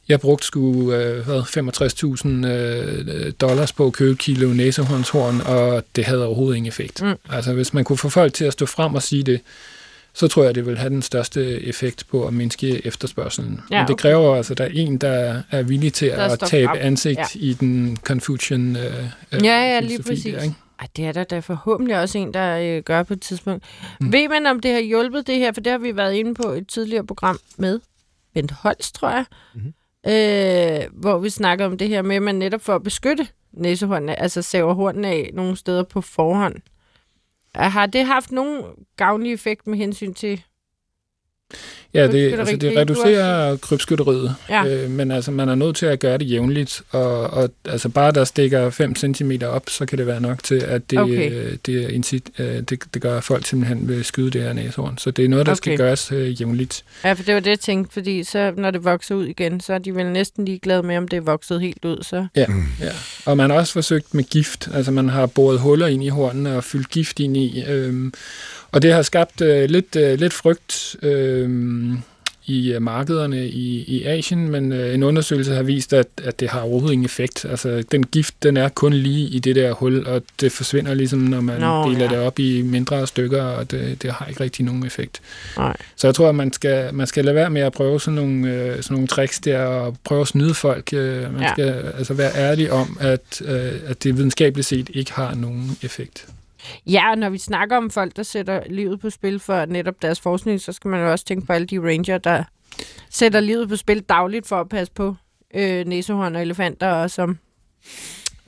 [0.09, 6.05] jeg brugte sgu øh, hvad, 65.000 øh, dollars på at købe kilo næsehornshorn, og det
[6.05, 7.03] havde overhovedet ingen effekt.
[7.03, 7.15] Mm.
[7.31, 9.41] Altså hvis man kunne få folk til at stå frem og sige det,
[10.17, 13.61] så tror jeg, det vil have den største effekt på at mindske efterspørgselen.
[13.71, 14.03] Ja, Men det okay.
[14.03, 16.79] kræver altså, at der er en, der er villig til Der at tabe frem.
[16.81, 17.25] ansigt Ja.
[17.41, 18.93] i den Confucian øh,
[19.33, 19.39] Ja,
[19.75, 20.35] ja, lige præcis.
[20.35, 20.55] Der, ikke?
[20.81, 23.65] Ej, det er der da forhåbentlig også en, der øh, gør på et tidspunkt.
[24.01, 24.13] Mm.
[24.13, 25.53] Ved man, om det har hjulpet det her?
[25.53, 27.81] For det har vi været inde på et tidligere program med
[28.35, 29.25] Bent Holst, tror jeg.
[29.55, 29.73] Mm-hmm.
[30.07, 34.21] Øh, hvor vi snakker om det her med, at man netop for at beskytte næsehornene,
[34.21, 36.57] altså saver hornene af nogle steder på forhånd.
[37.55, 38.65] Har det haft nogen
[38.97, 40.45] gavnlig effekt med hensyn til...
[41.95, 44.67] Ja, det, altså, det det er du reducerer krybskytteriet, Ja.
[44.67, 48.13] øh, men altså, man er nødt til at gøre det jævnligt, og, og altså, bare
[48.13, 51.33] der stikker 5 cm op, så kan det være nok til, at det, Okay.
[51.33, 54.99] øh, det, incit, øh, det, det gør, at folk simpelthen vil skyde det her næsehorn.
[54.99, 55.57] Så det er noget, der okay.
[55.59, 56.85] Skal gøres øh, jævnligt.
[57.05, 59.73] Ja, for det var det, jeg tænkte, fordi så, når det vokser ud igen, så
[59.75, 62.03] er de vel næsten ligeglade med, om det er vokset helt ud.
[62.03, 62.27] Så.
[62.37, 62.47] Ja,
[62.81, 62.91] ja.
[63.27, 66.57] Og man har også forsøgt med gift, altså man har boret huller ind i hornene
[66.57, 68.13] og fyldt gift ind i, øhm,
[68.73, 71.49] og det har skabt øh, lidt, øh, lidt frygt øh,
[72.47, 76.49] i øh, markederne i, i Asien, men øh, en undersøgelse har vist, at, at det
[76.49, 77.45] har overhovedet ingen effekt.
[77.45, 81.19] Altså, den gift, den er kun lige i det der hul, og det forsvinder ligesom,
[81.19, 82.11] når man Nå, deler ja.
[82.11, 85.21] det op i mindre stykker, og det, det har ikke rigtig nogen effekt.
[85.57, 85.77] Nej.
[85.97, 88.53] Så jeg tror, at man skal, man skal lade være med at prøve sådan nogle,
[88.53, 90.93] øh, sådan nogle tricks der, og prøve at snyde folk.
[90.93, 91.53] Øh, man ja.
[91.53, 96.27] skal altså være ærlig om, at, øh, at det videnskabeligt set ikke har nogen effekt.
[96.87, 100.21] Ja, og når vi snakker om folk, der sætter livet på spil for netop deres
[100.21, 102.45] forskning, så skal man jo også tænke på alle de ranger, der
[103.11, 105.15] sætter livet på spil dagligt for at passe på
[105.55, 107.39] øh, næsehorn og elefanter, og som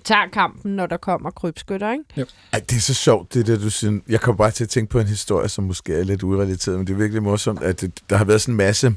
[0.05, 2.33] tager kampen, når der kommer krybskytter, ikke?
[2.53, 4.01] Ej, det er så sjovt, det der, du siger.
[4.09, 6.87] Jeg kommer bare til at tænke på en historie, som måske er lidt urelateret, men
[6.87, 8.95] det er virkelig morsomt, at det, der har været sådan en masse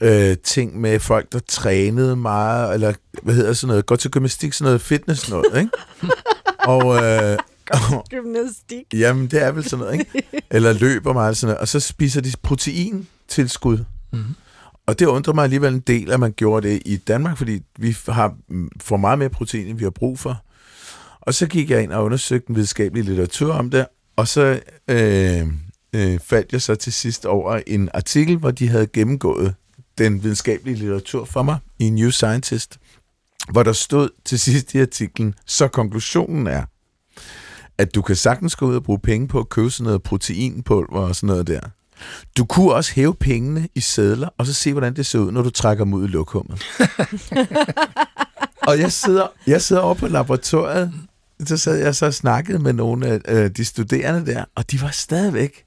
[0.00, 4.52] øh, ting med folk, der trænede meget, eller hvad hedder sådan noget, går til gymnastik,
[4.52, 5.70] sådan noget fitness noget, ikke?
[6.74, 7.44] og, øh, og,
[8.10, 8.84] Gymnastik.
[8.94, 10.28] jamen, det er vel sådan noget, ikke?
[10.50, 13.84] Eller løber meget, sådan noget, og så spiser de proteintilskud.
[14.12, 14.34] Mhm.
[14.86, 17.96] Og det undrer mig alligevel en del, at man gjorde det i Danmark, fordi vi
[18.08, 20.42] har, mm, får meget mere protein, end vi har brug for.
[21.20, 25.46] Og så gik jeg ind og undersøgte den videnskabelige litteratur om det, og så øh,
[25.92, 29.54] øh, faldt jeg så til sidst over en artikel, hvor de havde gennemgået
[29.98, 32.78] den videnskabelige litteratur for mig i New Scientist,
[33.52, 36.64] hvor der stod til sidst i artiklen, så konklusionen er,
[37.78, 41.00] at du kan sagtens gå ud og bruge penge på at købe sådan noget proteinpulver
[41.00, 41.60] og sådan noget der.
[42.36, 45.42] Du kunne også hæve pengene i sædler, og så se, hvordan det ser ud, når
[45.42, 46.62] du trækker dem ud i lokummet.
[48.68, 50.92] og jeg sidder, jeg sidder over på laboratoriet,
[51.46, 54.82] så sad jeg så og snakkede med nogle af øh, de studerende der, og de
[54.82, 55.64] var stadigvæk,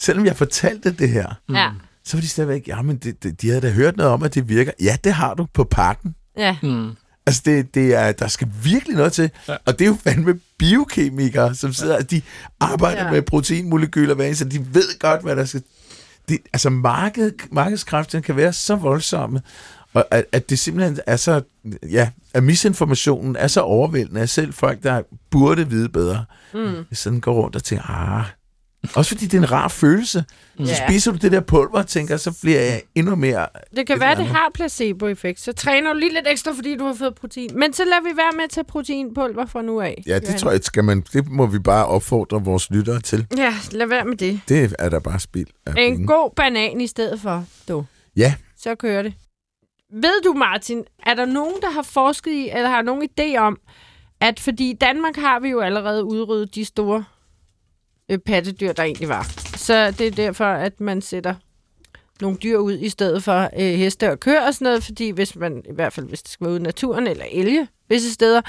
[0.00, 1.70] selvom jeg fortalte det her, Ja.
[2.04, 4.48] så var de stadigvæk, jamen det, det, de havde da hørt noget om, at det
[4.48, 4.72] virker.
[4.82, 6.14] Ja, det har du på pakken.
[6.36, 6.56] Ja.
[6.62, 6.90] Mm.
[7.30, 9.30] Altså, det, det er, der skal virkelig noget til.
[9.48, 9.56] Ja.
[9.66, 12.00] Og det er jo fandme biokemikere, som sidder, ja.
[12.00, 12.22] de
[12.60, 13.10] arbejder Ja.
[13.10, 15.62] med proteinmolekyler hver så de ved godt, hvad der skal...
[16.28, 19.40] Det, altså, marked, markedskræfterne kan være så voldsomme,
[19.94, 21.42] og at, at det simpelthen er så...
[21.90, 26.24] Ja, at misinformationen er så overvældende, at selv folk, der burde vide bedre,
[26.54, 26.74] Mm.
[26.92, 28.24] sådan går rundt og tænker, ah...
[28.94, 30.24] Også fordi det er en rar følelse.
[30.58, 30.86] Så Ja.
[30.88, 33.46] spiser du det der pulver og tænker, så bliver jeg endnu mere...
[33.76, 35.40] Det kan være, det har placebo-effekt.
[35.40, 37.50] Så træner du lige lidt ekstra, fordi du har fået protein.
[37.54, 40.02] Men så lader vi være med at tage proteinpulver fra nu af.
[40.06, 40.38] Ja, det Johan.
[40.38, 43.26] tror jeg, skal man, det må vi bare opfordre vores lyttere til.
[43.36, 44.40] Ja, lad være med det.
[44.48, 46.06] Det er da bare spild En penge.
[46.06, 47.84] god banan i stedet for, du.
[48.16, 49.14] Ja, Så kører det.
[49.92, 53.58] Ved du, Martin, er der nogen, der har forsket i, eller har nogen idé om,
[54.20, 57.04] at fordi i Danmark har vi jo allerede udryddet de store
[58.10, 59.22] øh, pattedyr, der egentlig var.
[59.56, 61.34] Så det er derfor, at man sætter
[62.20, 65.36] nogle dyr ud i stedet for øh, heste og køer og sådan noget, fordi hvis
[65.36, 68.40] man, i hvert fald hvis det skal være ude i naturen, eller elge visse steder,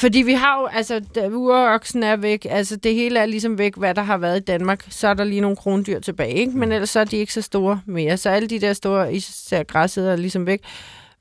[0.00, 1.00] fordi vi har jo, altså,
[1.32, 4.86] uroksen er væk, altså det hele er ligesom væk, hvad der har været i Danmark.
[4.90, 6.58] Så er der lige nogle krondyr tilbage, ikke?
[6.58, 8.16] Men ellers så er de ikke så store mere.
[8.16, 10.60] Så alle de der store, især græsset er ligesom væk.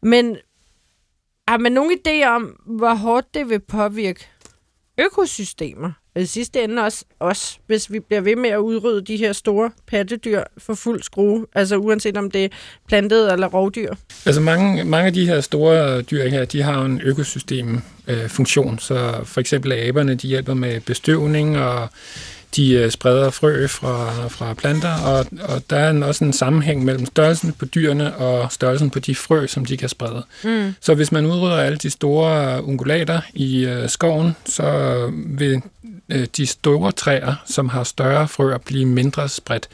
[0.01, 0.37] Men
[1.47, 4.27] har man nogen idé om, hvor hårdt det vil påvirke
[4.97, 5.91] økosystemer?
[6.15, 9.33] Og i sidste ende også os, hvis vi bliver ved med at udrydde de her
[9.33, 11.45] store pattedyr for fuld skrue.
[11.55, 12.49] Altså uanset om det er
[12.87, 13.93] plantet eller rovdyr.
[14.25, 17.83] Altså mange, mange af de her store dyr her, de har en økosystemfunktion.
[18.07, 18.79] Øh, funktion.
[18.79, 21.89] så for eksempel aberne, de hjælper med bestøvning, og
[22.55, 26.85] de øh, spreder frø fra, fra planter, og, og der er en, også en sammenhæng
[26.85, 30.23] mellem størrelsen på dyrene og størrelsen på de frø, som de kan sprede.
[30.43, 30.75] Mm.
[30.81, 35.61] Så hvis man udrydder alle de store ungulater i øh, skoven, så vil
[36.09, 39.69] øh, de store træer, som har større frøer, blive mindre spredt.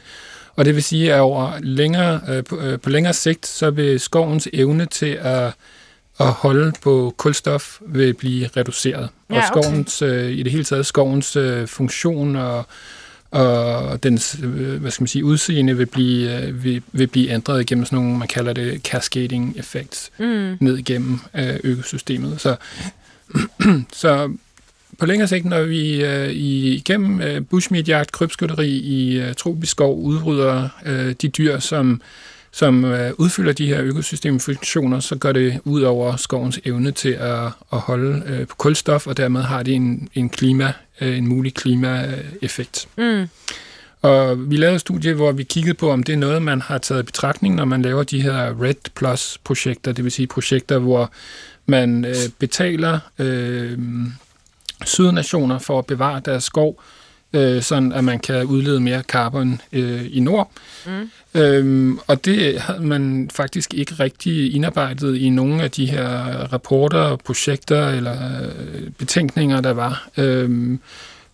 [0.56, 4.00] Og det vil sige, at over længere, øh, på, øh, på længere sigt, så vil
[4.00, 5.52] skovens evne til at,
[6.20, 9.08] at holde på kulstof vil blive reduceret.
[9.30, 9.46] Ja, og okay.
[9.46, 12.66] skovens, øh, i det hele taget skovens øh, funktion og,
[13.30, 17.66] og dens øh, hvad skal man sige, udseende vil blive, øh, vil, vil blive ændret
[17.66, 20.56] gennem sådan nogle, man kalder det cascading effects Mm.
[20.60, 22.40] ned igennem øh, økosystemet.
[22.40, 22.56] Så,
[23.92, 24.30] så
[24.98, 30.68] på længere sigt, når vi øh, igennem øh, bushmeat-jagt, krybskytteri i øh, tropisk skov udrydder
[30.86, 32.00] øh, de dyr, som,
[32.56, 37.44] som øh, udfylder de her økosystemfunktioner, så går det ud over skovens evne til at,
[37.72, 41.54] at holde øh, på kulstof, og dermed har det en, en, klima, øh, en mulig
[41.54, 42.88] klimaeffekt.
[42.98, 43.28] Mm.
[44.02, 46.78] Og vi lavede et studie, hvor vi kiggede på, om det er noget, man har
[46.78, 51.10] taget i betragtning, når man laver de her Red Plus-projekter, det vil sige projekter, hvor
[51.66, 53.78] man øh, betaler øh,
[54.84, 56.80] sydnationer for at bevare deres skov,
[57.32, 60.50] øh, sådan at man kan udlede mere carbon øh, i nord.
[60.86, 61.10] Mm.
[61.34, 66.08] Øhm, og det har man faktisk ikke rigtig indarbejdet i nogle af de her
[66.52, 70.08] rapporter, projekter eller øh, betænkninger, der var.
[70.16, 70.80] Øhm,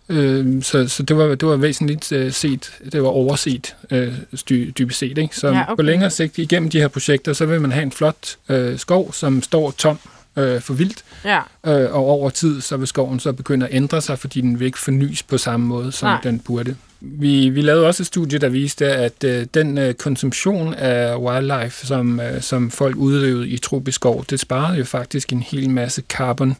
[0.09, 4.13] Øh, så så det, var, det var væsentligt øh, set, det var overset øh,
[4.49, 5.17] dy, dybest set.
[5.17, 5.35] Ikke?
[5.35, 5.75] Så Ja, okay.
[5.75, 9.13] på længere sigt igennem de her projekter, så vil man have en flot øh, skov,
[9.13, 9.99] som står tom
[10.37, 11.39] øh, for vildt, Ja.
[11.67, 14.65] øh, og over tid så vil skoven så begynde at ændre sig, fordi den vil
[14.65, 16.19] ikke fornyes på samme måde, som Nej.
[16.23, 16.75] Den burde.
[17.01, 21.87] Vi, vi lavede også et studie, der viste, at øh, den øh, konsumtion af wildlife,
[21.87, 26.03] som, øh, som folk udøvede i tropisk skov, det sparede jo faktisk en hel masse
[26.09, 26.55] carbon.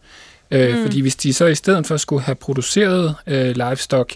[0.52, 0.84] Øh, mm.
[0.84, 4.14] Fordi hvis de så i stedet for skulle have produceret øh, livestock,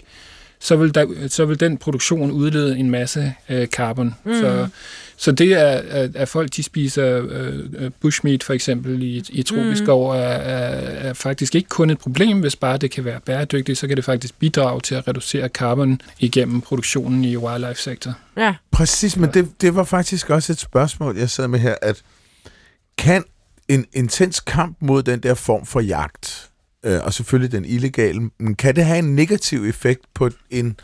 [0.60, 4.14] så vil, der, så vil den produktion udlede en masse øh, carbon.
[4.24, 4.34] Mm.
[4.34, 4.68] Så,
[5.16, 9.42] så det, at, at, at folk de spiser øh, øh, bushmeat for eksempel i, i
[9.42, 9.86] tropisk Mm.
[9.86, 13.78] skov, er, er, er faktisk ikke kun et problem, hvis bare det kan være bæredygtigt,
[13.78, 18.14] så kan det faktisk bidrage til at reducere carbon igennem produktionen i wildlife-sektor.
[18.36, 18.54] Ja.
[18.70, 22.02] Præcis, men det, det var faktisk også et spørgsmål, jeg sad med her, at
[22.98, 23.24] kan
[23.68, 26.47] en intens kamp mod den der form for jagt,
[26.84, 30.76] øh, og selvfølgelig den illegale, men kan det have en negativ effekt på en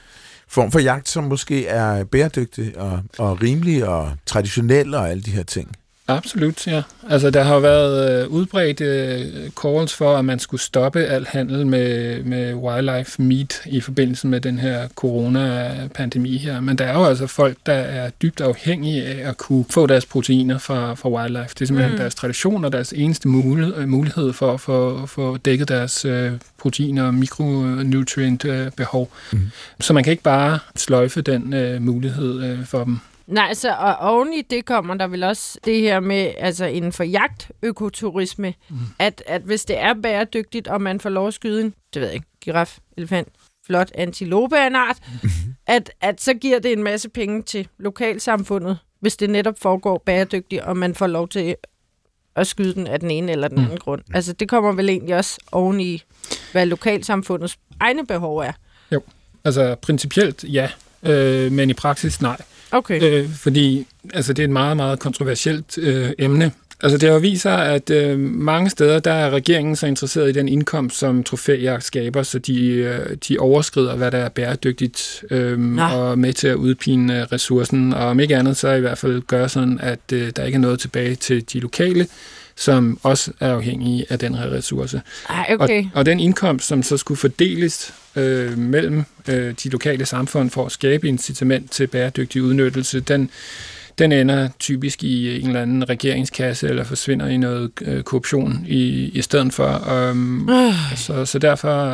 [0.48, 5.30] form for jagt, som måske er bæredygtig og, og rimelig og traditionel og alle de
[5.30, 5.76] her ting?
[6.08, 6.82] Absolut, ja.
[7.10, 9.20] Altså, der har været øh, udbredt øh,
[9.62, 14.40] calls for, at man skulle stoppe al handel med, med wildlife meat i forbindelse med
[14.40, 16.60] den her corona-pandemi her.
[16.60, 20.06] Men der er jo altså folk, der er dybt afhængige af at kunne få deres
[20.06, 21.48] proteiner fra, fra wildlife.
[21.54, 21.96] Det er simpelthen Mm.
[21.96, 22.00] mm.
[22.00, 26.32] deres tradition og deres eneste mulighed, øh, mulighed for at få, få dækket deres øh,
[26.58, 29.10] proteiner og mikronutrient-behov.
[29.32, 29.50] Mhm.
[29.80, 32.98] Så man kan ikke bare sløjfe den øh, mulighed øh, for dem.
[33.26, 36.92] Nej, altså, og oven i det kommer der vel også det her med, altså inden
[36.92, 38.76] for jagtøkoturisme, mm.
[38.98, 42.08] at, at hvis det er bæredygtigt, og man får lov at skyde en, det ved
[42.08, 43.28] jeg ikke, giraf, elefant,
[43.66, 44.98] flot antilope af en art,
[45.66, 50.62] at, at så giver det en masse penge til lokalsamfundet, hvis det netop foregår bæredygtigt,
[50.62, 51.56] og man får lov til
[52.36, 54.02] at skyde den af den ene eller den anden grund.
[54.14, 56.02] Altså, det kommer vel egentlig også oven i,
[56.52, 58.52] hvad lokalsamfundets egne behov er.
[59.44, 60.70] Altså, principielt ja,
[61.02, 62.36] øh, men i praksis nej.
[62.74, 63.02] Okay.
[63.02, 66.52] Øh, fordi altså, det er et meget, meget kontroversielt øh, emne.
[66.82, 70.32] Altså, det har vist sig, at øh, mange steder, der er regeringen så interesseret i
[70.32, 75.58] den indkomst, som trofæjagt skaber, så de, øh, de overskrider, hvad der er bæredygtigt, øh,
[75.58, 75.82] Nå.
[75.82, 77.92] og med til at udpine øh, ressourcen.
[77.92, 80.60] Og om ikke andet, så i hvert fald gøre sådan, at øh, der ikke er
[80.60, 82.06] noget tilbage til de lokale,
[82.56, 85.02] som også er afhængige af den her ressource.
[85.28, 85.84] Ej, okay.
[85.84, 90.66] Og, og den indkomst, som så skulle fordeles øh, mellem øh, de lokale samfund for
[90.66, 93.30] at skabe incitament til bæredygtig udnyttelse, den,
[93.98, 99.08] den ender typisk i en eller anden regeringskasse eller forsvinder i noget øh, korruption i,
[99.08, 99.92] i stedet for.
[100.10, 100.50] Um,
[100.96, 101.88] så, så derfor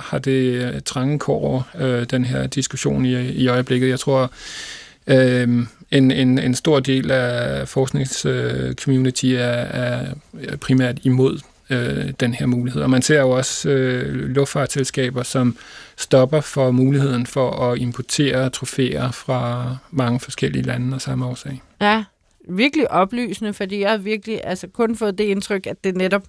[0.00, 3.88] har det øh, trange kår, øh, den her diskussion i, i øjeblikket.
[3.88, 4.32] Jeg tror,
[5.06, 10.06] øh, en, en, en stor del af forskningscommunity er, er
[10.60, 11.40] primært imod
[11.70, 12.82] øh, den her mulighed.
[12.82, 15.56] Og man ser jo også øh, luftfartsselskaber, som
[15.96, 21.62] stopper for muligheden for at importere trofæer fra mange forskellige lande af samme årsag.
[21.80, 22.04] Ja,
[22.48, 26.22] virkelig oplysende, fordi jeg har virkelig altså, kun fået det indtryk, at det netop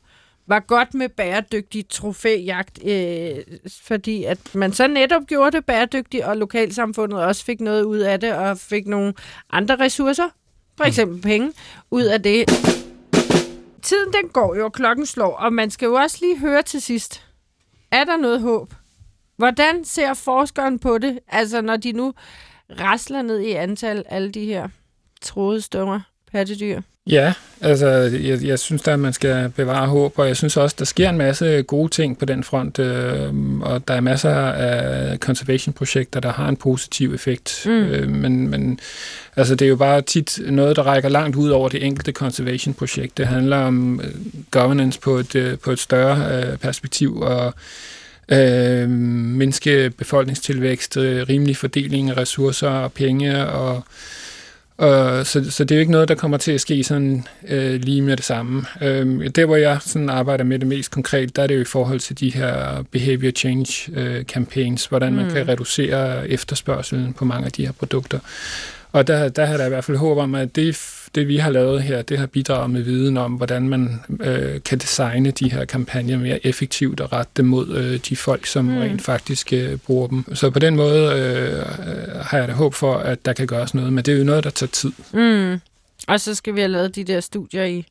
[0.47, 3.35] var godt med bæredygtig trofæjagt, øh,
[3.81, 8.19] fordi at man så netop gjorde det bæredygtigt, og lokalsamfundet også fik noget ud af
[8.19, 9.13] det, og fik nogle
[9.49, 10.29] andre ressourcer,
[10.77, 11.51] for eksempel penge,
[11.91, 12.49] ud af det.
[13.81, 16.81] Tiden den går jo, og klokken slår, og man skal jo også lige høre til
[16.81, 17.25] sidst.
[17.91, 18.73] Er der noget håb?
[19.37, 22.13] Hvordan ser forskeren på det, altså når de nu
[22.79, 24.67] rasler ned i antal alle de her
[25.21, 26.81] troede store pattedyr?
[27.07, 27.87] Ja, altså
[28.23, 31.09] jeg, jeg synes da, at man skal bevare håb, og jeg synes også, der sker
[31.09, 36.31] en masse gode ting på den front, øh, og der er masser af conservation-projekter, der
[36.31, 37.63] har en positiv effekt.
[37.65, 37.71] Mm.
[37.71, 38.79] Øh, men, men
[39.35, 43.17] altså, det er jo bare tit noget, der rækker langt ud over det enkelte conservation-projekt.
[43.17, 44.11] Det handler om øh,
[44.51, 47.53] governance på et, øh, på et større øh, perspektiv, og
[48.29, 53.83] øh, mindske befolkningstilvækst, øh, rimelig fordeling af ressourcer og penge, og
[54.83, 57.81] og så, så det er jo ikke noget, der kommer til at ske sådan øh,
[57.81, 58.65] lige med det samme.
[58.81, 61.65] Øh, der, hvor jeg sådan arbejder med det mest konkret, der er det jo i
[61.65, 65.31] forhold til de her behavior change øh, campaigns, hvordan man Mm.
[65.31, 68.19] kan reducere efterspørgselen på mange af de her produkter.
[68.91, 70.77] Og der, der har der i hvert fald håb om, at det,
[71.15, 74.77] det, vi har lavet her, det har bidraget med viden om, hvordan man øh, kan
[74.77, 78.77] designe de her kampagner mere effektivt og rette dem mod øh, de folk, som Mm.
[78.77, 80.35] rent faktisk øh, bruger dem.
[80.35, 83.73] Så på den måde øh, øh, har jeg da håb for, at der kan gøres
[83.73, 84.91] noget, men det er jo noget, der tager tid.
[85.13, 85.59] Mm.
[86.07, 87.85] Og så skal vi have lavet de der studier i,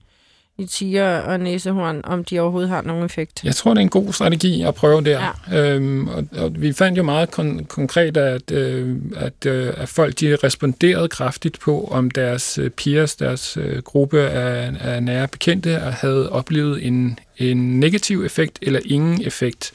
[0.59, 3.45] i tiger og næsehorn, om de overhovedet har nogen effekt.
[3.45, 5.35] Jeg tror, det er en god strategi at prøve der.
[5.51, 5.75] Ja.
[5.75, 10.21] Øhm, og, og vi fandt jo meget kon- konkret, at, øh, at, øh, at folk
[10.21, 15.75] de responderede kraftigt på, om deres øh, peers, deres øh, gruppe af, af nære bekendte,
[15.75, 19.73] havde oplevet en, en negativ effekt eller ingen effekt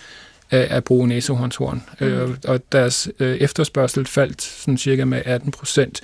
[0.51, 1.83] af at bruge næsehornshorn.
[1.99, 2.07] Mm.
[2.07, 6.01] Øh, og deres øh, efterspørgsel faldt sådan cirka med 18 procent,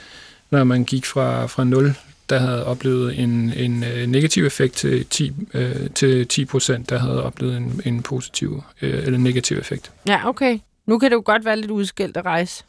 [0.51, 1.95] når man gik fra, fra 0
[2.29, 6.97] der havde oplevet en, en øh, negativ effekt til 10, øh, til 10 procent, der
[6.97, 9.91] havde oplevet en, en positiv øh, eller negativ effekt.
[10.07, 10.59] Ja, okay.
[10.85, 12.63] Nu kan det jo godt være lidt udskilt at rejse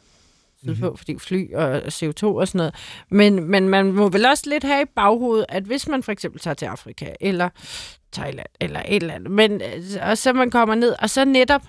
[0.65, 0.97] sydpå, mm-hmm.
[0.97, 2.75] fordi fly og CO2 og sådan noget.
[3.09, 6.41] Men, men man må vel også lidt have i baghovedet, at hvis man for eksempel
[6.41, 7.49] tager til Afrika, eller
[8.11, 11.61] Thailand, eller et eller andet, men, øh, og så man kommer ned, og så netop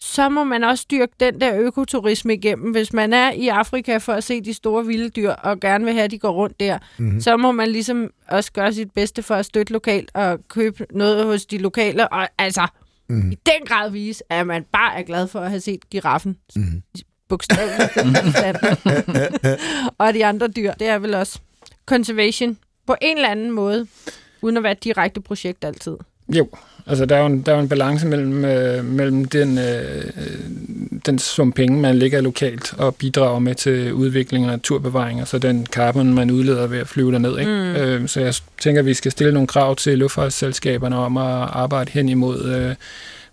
[0.00, 2.70] så må man også styrke den der økoturisme igennem.
[2.70, 5.94] Hvis man er i Afrika for at se de store vilde dyr, og gerne vil
[5.94, 7.20] have, at de går rundt der, mm-hmm.
[7.20, 11.24] så må man ligesom også gøre sit bedste for at støtte lokalt og købe noget
[11.24, 12.08] hos de lokale.
[12.08, 12.66] Og altså,
[13.08, 13.32] mm-hmm.
[13.32, 16.36] i den grad vise, at man bare er glad for at have set giraffen.
[16.56, 16.82] Mm-hmm.
[17.28, 17.96] Bogstaveligt.
[19.98, 20.72] og de andre dyr.
[20.72, 21.40] Det er vel også
[21.86, 23.86] conservation på en eller anden måde,
[24.42, 25.96] uden at være et direkte projekt altid.
[26.28, 26.48] Jo,
[26.88, 30.04] Altså, der er jo en, der er jo en balance mellem, øh, mellem den, øh,
[31.06, 35.38] den sum penge, man lægger lokalt og bidrager med til udvikling og naturbevaring, og så
[35.38, 37.38] den carbon, man udleder ved at flyve derned.
[37.38, 37.52] Ikke?
[37.52, 37.76] Mm.
[37.76, 41.90] Øh, så jeg tænker, at vi skal stille nogle krav til luftfartsselskaberne om at arbejde
[41.90, 42.74] hen imod øh,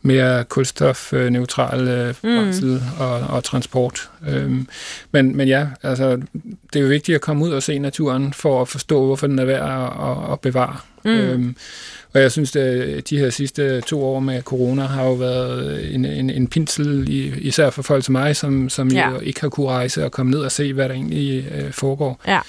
[0.01, 3.01] mere kulstofneutral øh, brændsel mm.
[3.03, 4.09] og, og transport.
[4.27, 4.67] Øhm,
[5.11, 6.21] men, men ja, altså,
[6.73, 9.39] det er jo vigtigt at komme ud og se naturen for at forstå, hvorfor den
[9.39, 10.77] er værd at, at, at bevare.
[11.05, 11.11] Mm.
[11.11, 11.55] Øhm,
[12.15, 16.05] og jeg synes, at de her sidste to år med corona har jo været en,
[16.05, 17.05] en, en pinsel,
[17.41, 19.09] især for folk som mig, som, som ja.
[19.09, 22.21] jo ikke har kunne rejse og komme ned og se, hvad der egentlig øh, foregår.
[22.27, 22.39] Ja.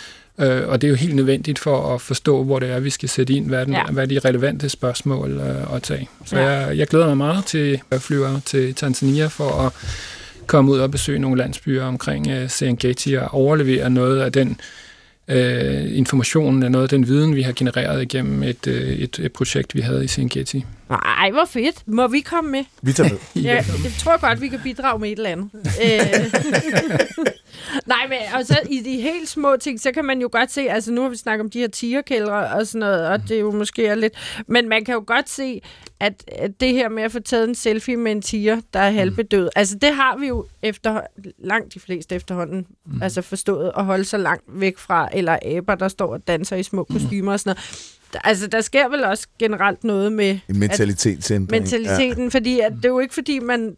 [0.40, 3.08] Øh, og det er jo helt nødvendigt for at forstå, hvor det er, vi skal
[3.08, 3.84] sætte ind, hvad, den, ja.
[3.84, 6.08] hvad er de relevante spørgsmål øh, at tage.
[6.24, 6.50] Så ja.
[6.50, 9.72] jeg, jeg glæder mig meget til at flyve til Tanzania for at
[10.46, 14.85] komme ud og besøge nogle landsbyer omkring øh, Serengeti og overlevere noget af den øh,
[15.28, 19.32] Øh, informationen af noget af den viden, vi har genereret igennem et, øh, et, et
[19.32, 20.64] projekt, vi havde i Serengeti.
[20.88, 21.82] Nej, hvor fedt.
[21.88, 22.64] Må vi komme med?
[22.82, 23.18] Vi tager med.
[23.42, 25.50] ja, jeg tror godt, vi kan bidrage med et eller andet.
[25.54, 26.32] Øh.
[27.86, 30.60] Nej, men og så i de helt små ting, så kan man jo godt se,
[30.60, 33.40] altså nu har vi snakket om de her tigerkældre og sådan noget, og det er
[33.40, 35.60] jo måske er lidt, men man kan jo godt se,
[36.00, 38.90] at, at det her med at få taget en selfie med en tiger, der er
[38.90, 39.50] halvbedød, mm.
[39.56, 41.00] altså det har vi jo efter
[41.38, 43.02] langt de fleste efterhånden mm.
[43.02, 46.62] altså forstået at holde sig langt væk fra, eller aber, der står og danser i
[46.62, 50.38] små kostymer og sådan noget altså, der sker vel også generelt noget med...
[50.48, 51.62] En mentalitetsændring.
[51.62, 52.28] Mentaliteten, ja.
[52.28, 53.76] fordi at det er jo ikke, fordi man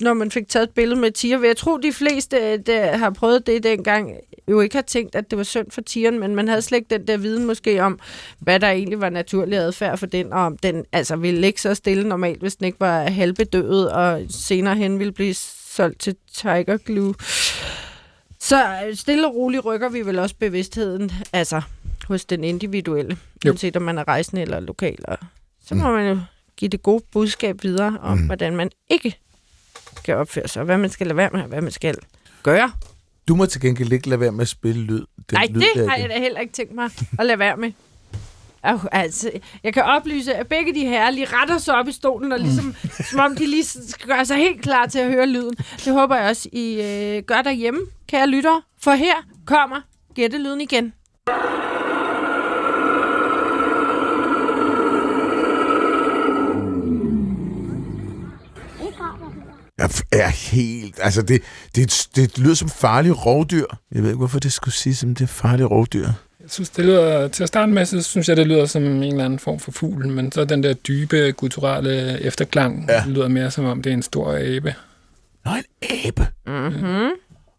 [0.00, 1.44] når man fik taget et billede med tiger.
[1.44, 4.10] Jeg tror, de fleste, der har prøvet det dengang,
[4.48, 6.98] jo ikke har tænkt, at det var synd for tigeren, men man havde slet ikke
[6.98, 7.98] den der viden måske om,
[8.38, 11.74] hvad der egentlig var naturlig adfærd for den, og om den altså ville ligge så
[11.74, 16.76] stille normalt, hvis den ikke var halvbedøvet, og senere hen ville blive solgt til Tiger
[16.76, 17.14] Glue.
[18.40, 18.64] Så
[18.94, 21.62] stille og roligt rykker vi vel også bevidstheden, altså
[22.04, 24.98] hos den individuelle, uanset om man er rejsende eller lokal.
[25.04, 25.18] Og
[25.64, 25.94] så må mm.
[25.94, 26.20] man jo
[26.56, 28.26] give det gode budskab videre om, mm.
[28.26, 29.18] hvordan man ikke
[29.96, 31.96] skal opføre sig, og hvad man skal lade være med, og hvad man skal
[32.42, 32.72] gøre.
[33.28, 35.04] Du må til gengæld ikke lade være med at spille lyd.
[35.30, 37.72] Den Nej, lyd, det har jeg da heller ikke tænkt mig at lade være med.
[38.64, 39.30] Oh, altså,
[39.64, 42.64] jeg kan oplyse, at begge de her lige retter sig op i stolen, og ligesom,
[42.64, 42.90] mm.
[43.10, 45.54] som om de lige skal gøre sig helt klar til at høre lyden.
[45.84, 48.62] Det håber jeg også, I øh, gør derhjemme, kære lyttere.
[48.80, 49.14] For her
[49.46, 49.80] kommer
[50.14, 50.92] gættelyden igen.
[60.12, 60.98] Jeg er helt...
[61.02, 61.42] Altså, det,
[61.74, 63.64] det, det lyder som farlige rovdyr.
[63.92, 66.06] Jeg ved ikke, hvorfor det skulle sige, som det er farlige rovdyr.
[66.40, 69.02] Jeg synes, det lyder, til at starte med, så synes jeg, det lyder som en
[69.02, 73.04] eller anden form for fugl, men så den der dybe, kulturelle efterklang ja.
[73.06, 74.74] lyder mere som om, det er en stor abe.
[75.44, 75.64] Nå, en
[76.06, 76.26] abe?
[76.46, 77.10] Mm-hmm.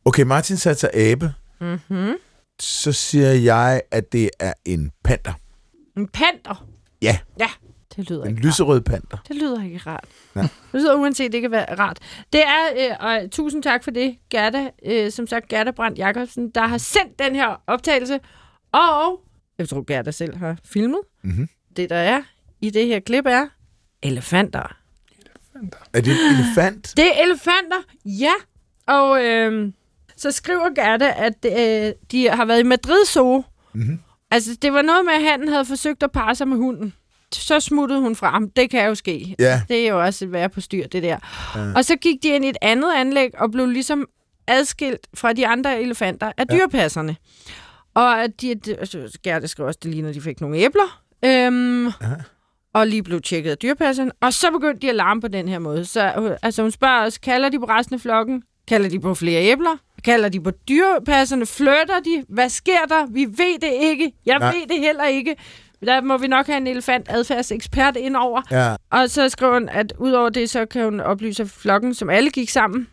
[0.06, 1.34] Okay, Martin satser abe.
[1.62, 2.14] Mm-hmm.
[2.60, 5.34] Så siger jeg, at det er en panter.
[5.98, 6.66] En panter?
[7.02, 7.18] Ja.
[7.40, 7.50] Ja,
[7.96, 9.18] det lyder en ikke lyserød panter.
[9.28, 10.06] Det lyder ikke rart.
[10.36, 10.42] Ja.
[10.42, 12.00] Det lyder uanset det kan være rart.
[12.34, 16.50] Det er, øh, og tusind tak for det, Gerda, øh, som sagt Gerda Brandt Jacobsen,
[16.50, 18.20] der har sendt den her optagelse,
[18.72, 19.22] og
[19.58, 21.00] jeg tror Gerda selv har filmet.
[21.24, 21.50] Mm-hmm.
[21.76, 22.22] Det der er
[22.62, 23.46] i det her klip er
[24.04, 24.78] elefanter.
[25.20, 25.78] Elefanter.
[25.94, 26.94] Er det en elefant?
[26.98, 28.34] Det er elefanter, ja.
[28.88, 29.72] Og øh,
[30.18, 33.44] så skriver Gerda, at øh, de har været i Madrid Zoo.
[33.74, 34.00] Mm-hmm.
[34.32, 36.94] Altså, det var noget med, at han havde forsøgt at parre sig med hunden
[37.36, 38.50] så smuttede hun frem.
[38.50, 39.36] Det kan jo ske.
[39.40, 39.62] Ja.
[39.70, 41.18] Det er jo også at være på styr, det der.
[41.56, 41.74] Ja.
[41.76, 44.08] Og så gik de ind i et andet anlæg og blev ligesom
[44.48, 46.56] adskilt fra de andre elefanter af ja.
[46.58, 47.16] dyrpasserne.
[47.96, 51.02] Og de, de, altså, Gerda skrev også, det lige, når de fik nogle æbler.
[51.26, 51.92] Øhm, ja.
[52.74, 54.12] Og lige blev tjekket af dyrpasserne.
[54.22, 55.86] Og så begyndte de at larme på den her måde.
[55.86, 58.44] Så altså, hun spørger os, kalder de på resten af flokken?
[58.68, 59.78] Kalder de på flere æbler?
[60.04, 61.46] Kalder de på dyrpasserne?
[61.46, 62.24] Flytter de?
[62.30, 63.06] Hvad sker der?
[63.06, 64.12] Vi ved det ikke.
[64.26, 64.54] Jeg Nej.
[64.56, 65.36] ved det heller ikke.
[65.86, 68.42] Der må vi nok have en elefant adfærdsekspert ind over.
[68.52, 68.76] Ja.
[68.92, 72.30] Og så skriver hun, at udover det, så kan hun oplyse, at flokken, som alle
[72.30, 72.88] gik sammen,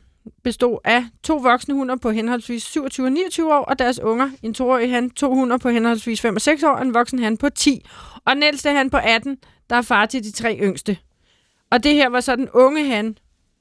[0.44, 4.54] bestod af to voksne hunder på henholdsvis 27 og 29 år, og deres unger, en
[4.54, 7.48] toårig han, to hunder på henholdsvis 5 og 6 år, og en voksen han på
[7.48, 7.86] 10.
[8.24, 9.36] Og den ældste han på 18,
[9.70, 10.96] der er far til de tre yngste.
[11.70, 13.16] Og det her var så den unge han,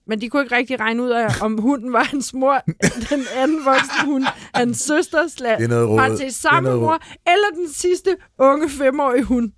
[0.09, 2.63] men de kunne ikke rigtig regne ud af, om hunden var hans mor,
[3.09, 5.97] den anden voksne hund, hans søster, sla, Det er noget råd.
[5.97, 9.51] parentes Det er samme mor, eller den sidste unge femårige hund.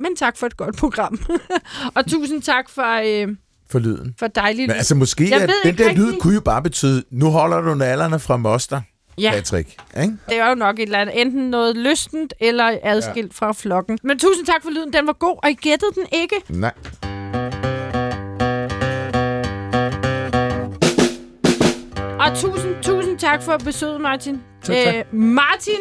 [0.00, 1.18] Men tak for et godt program.
[1.96, 3.28] og tusind tak for, øh,
[3.70, 4.14] For lyden.
[4.18, 4.66] for dejligt.
[4.68, 7.60] Men altså måske, Jeg at den der lyd rigtig- kunne jo bare betyde, nu holder
[7.60, 8.80] du nallerne fra moster,
[9.18, 9.68] ja, Patrick.
[10.02, 10.16] Ikke?
[10.28, 11.20] det er jo nok et eller andet.
[11.20, 13.46] Enten noget lystent eller adskilt ja.
[13.46, 13.98] fra flokken.
[14.04, 14.92] Men tusind tak for lyden.
[14.92, 16.34] Den var god, og I gættede den ikke.
[16.48, 16.72] Nej.
[22.28, 24.34] Og tusind, tusind tak for besøget, Martin.
[24.34, 25.12] Øh, Selv tak.
[25.12, 25.74] Martin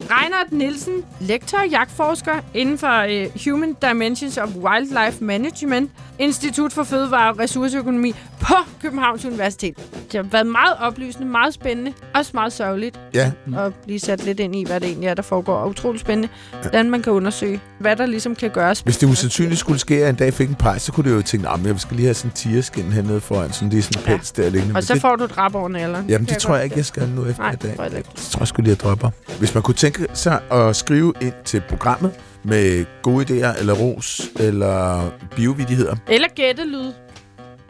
[0.00, 6.82] Reinhardt Nielsen, lektor og jagtforsker inden for øh, Human Dimensions of Wildlife Management, Institut for
[6.82, 9.97] Fødevare og Ressourceøkonomi på Københavns Universitet.
[10.12, 14.40] Det har været meget oplysende, meget spændende, også meget sørgeligt Ja, at blive sat lidt
[14.40, 15.54] ind i, hvad det egentlig er, der foregår.
[15.56, 16.28] Og utroligt spændende,
[16.62, 18.80] hvordan man kan undersøge, hvad der ligesom kan gøres.
[18.80, 21.16] hvis det usandsynligt skulle ske, at jeg en dag fik en pejs, så kunne det
[21.16, 24.02] jo tænke, at jeg skal lige have sådan en tigerskin hernede foran, sådan lige sådan
[24.02, 24.16] en Ja.
[24.16, 24.70] pels der liggende.
[24.70, 26.06] Og Men så det, får du et rap over nalleren.
[26.08, 27.68] Jamen, Kan det tror jeg ikke, jeg skal nu efter Nej, i dag.
[27.70, 27.92] det tror jeg.
[27.94, 29.10] Jeg tror, jeg skulle lige have dropper.
[29.38, 34.20] Hvis man kunne tænke sig at skrive ind til programmet med gode idéer, eller ros,
[34.40, 35.04] eller
[35.36, 36.92] biovidigheder, Eller gættelyd.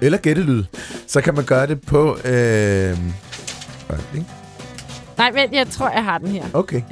[0.01, 0.65] Eller gættelyd,
[1.07, 2.17] så kan man gøre det på...
[2.25, 2.97] Øh...
[5.19, 6.45] Nej, vent, jeg tror, jeg har den her.
[6.53, 6.83] Okay,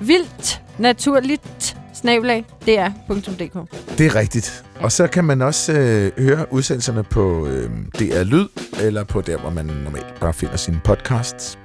[0.00, 3.70] Vildt naturligt snabelag dr.dk.
[3.98, 4.64] det er rigtigt.
[4.80, 8.46] Og så kan man også øh, høre udsendelserne på øh, DR Lyd,
[8.80, 11.58] eller på der, hvor man normalt bare finder sine podcasts.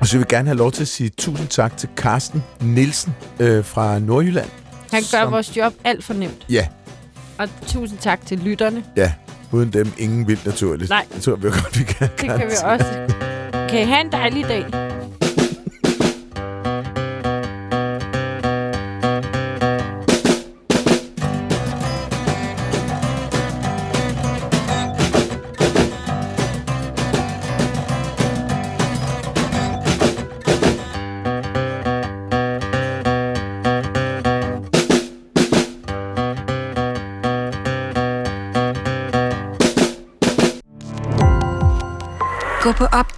[0.00, 3.14] Og så vil jeg gerne have lov til at sige tusind tak til Carsten Nielsen
[3.40, 4.48] øh, fra Nordjylland.
[4.92, 6.46] Han gør Som- vores job alt for nemt.
[6.50, 6.66] Ja,
[7.38, 8.84] Og tusind tak til lytterne.
[8.96, 9.12] ja.
[9.54, 10.90] Uden dem, ingen vildt naturligt.
[10.90, 11.06] Nej.
[11.14, 12.92] Det tror jeg godt, vi kan Det kan vi også.
[13.70, 14.64] Kan I have en dejlig dag.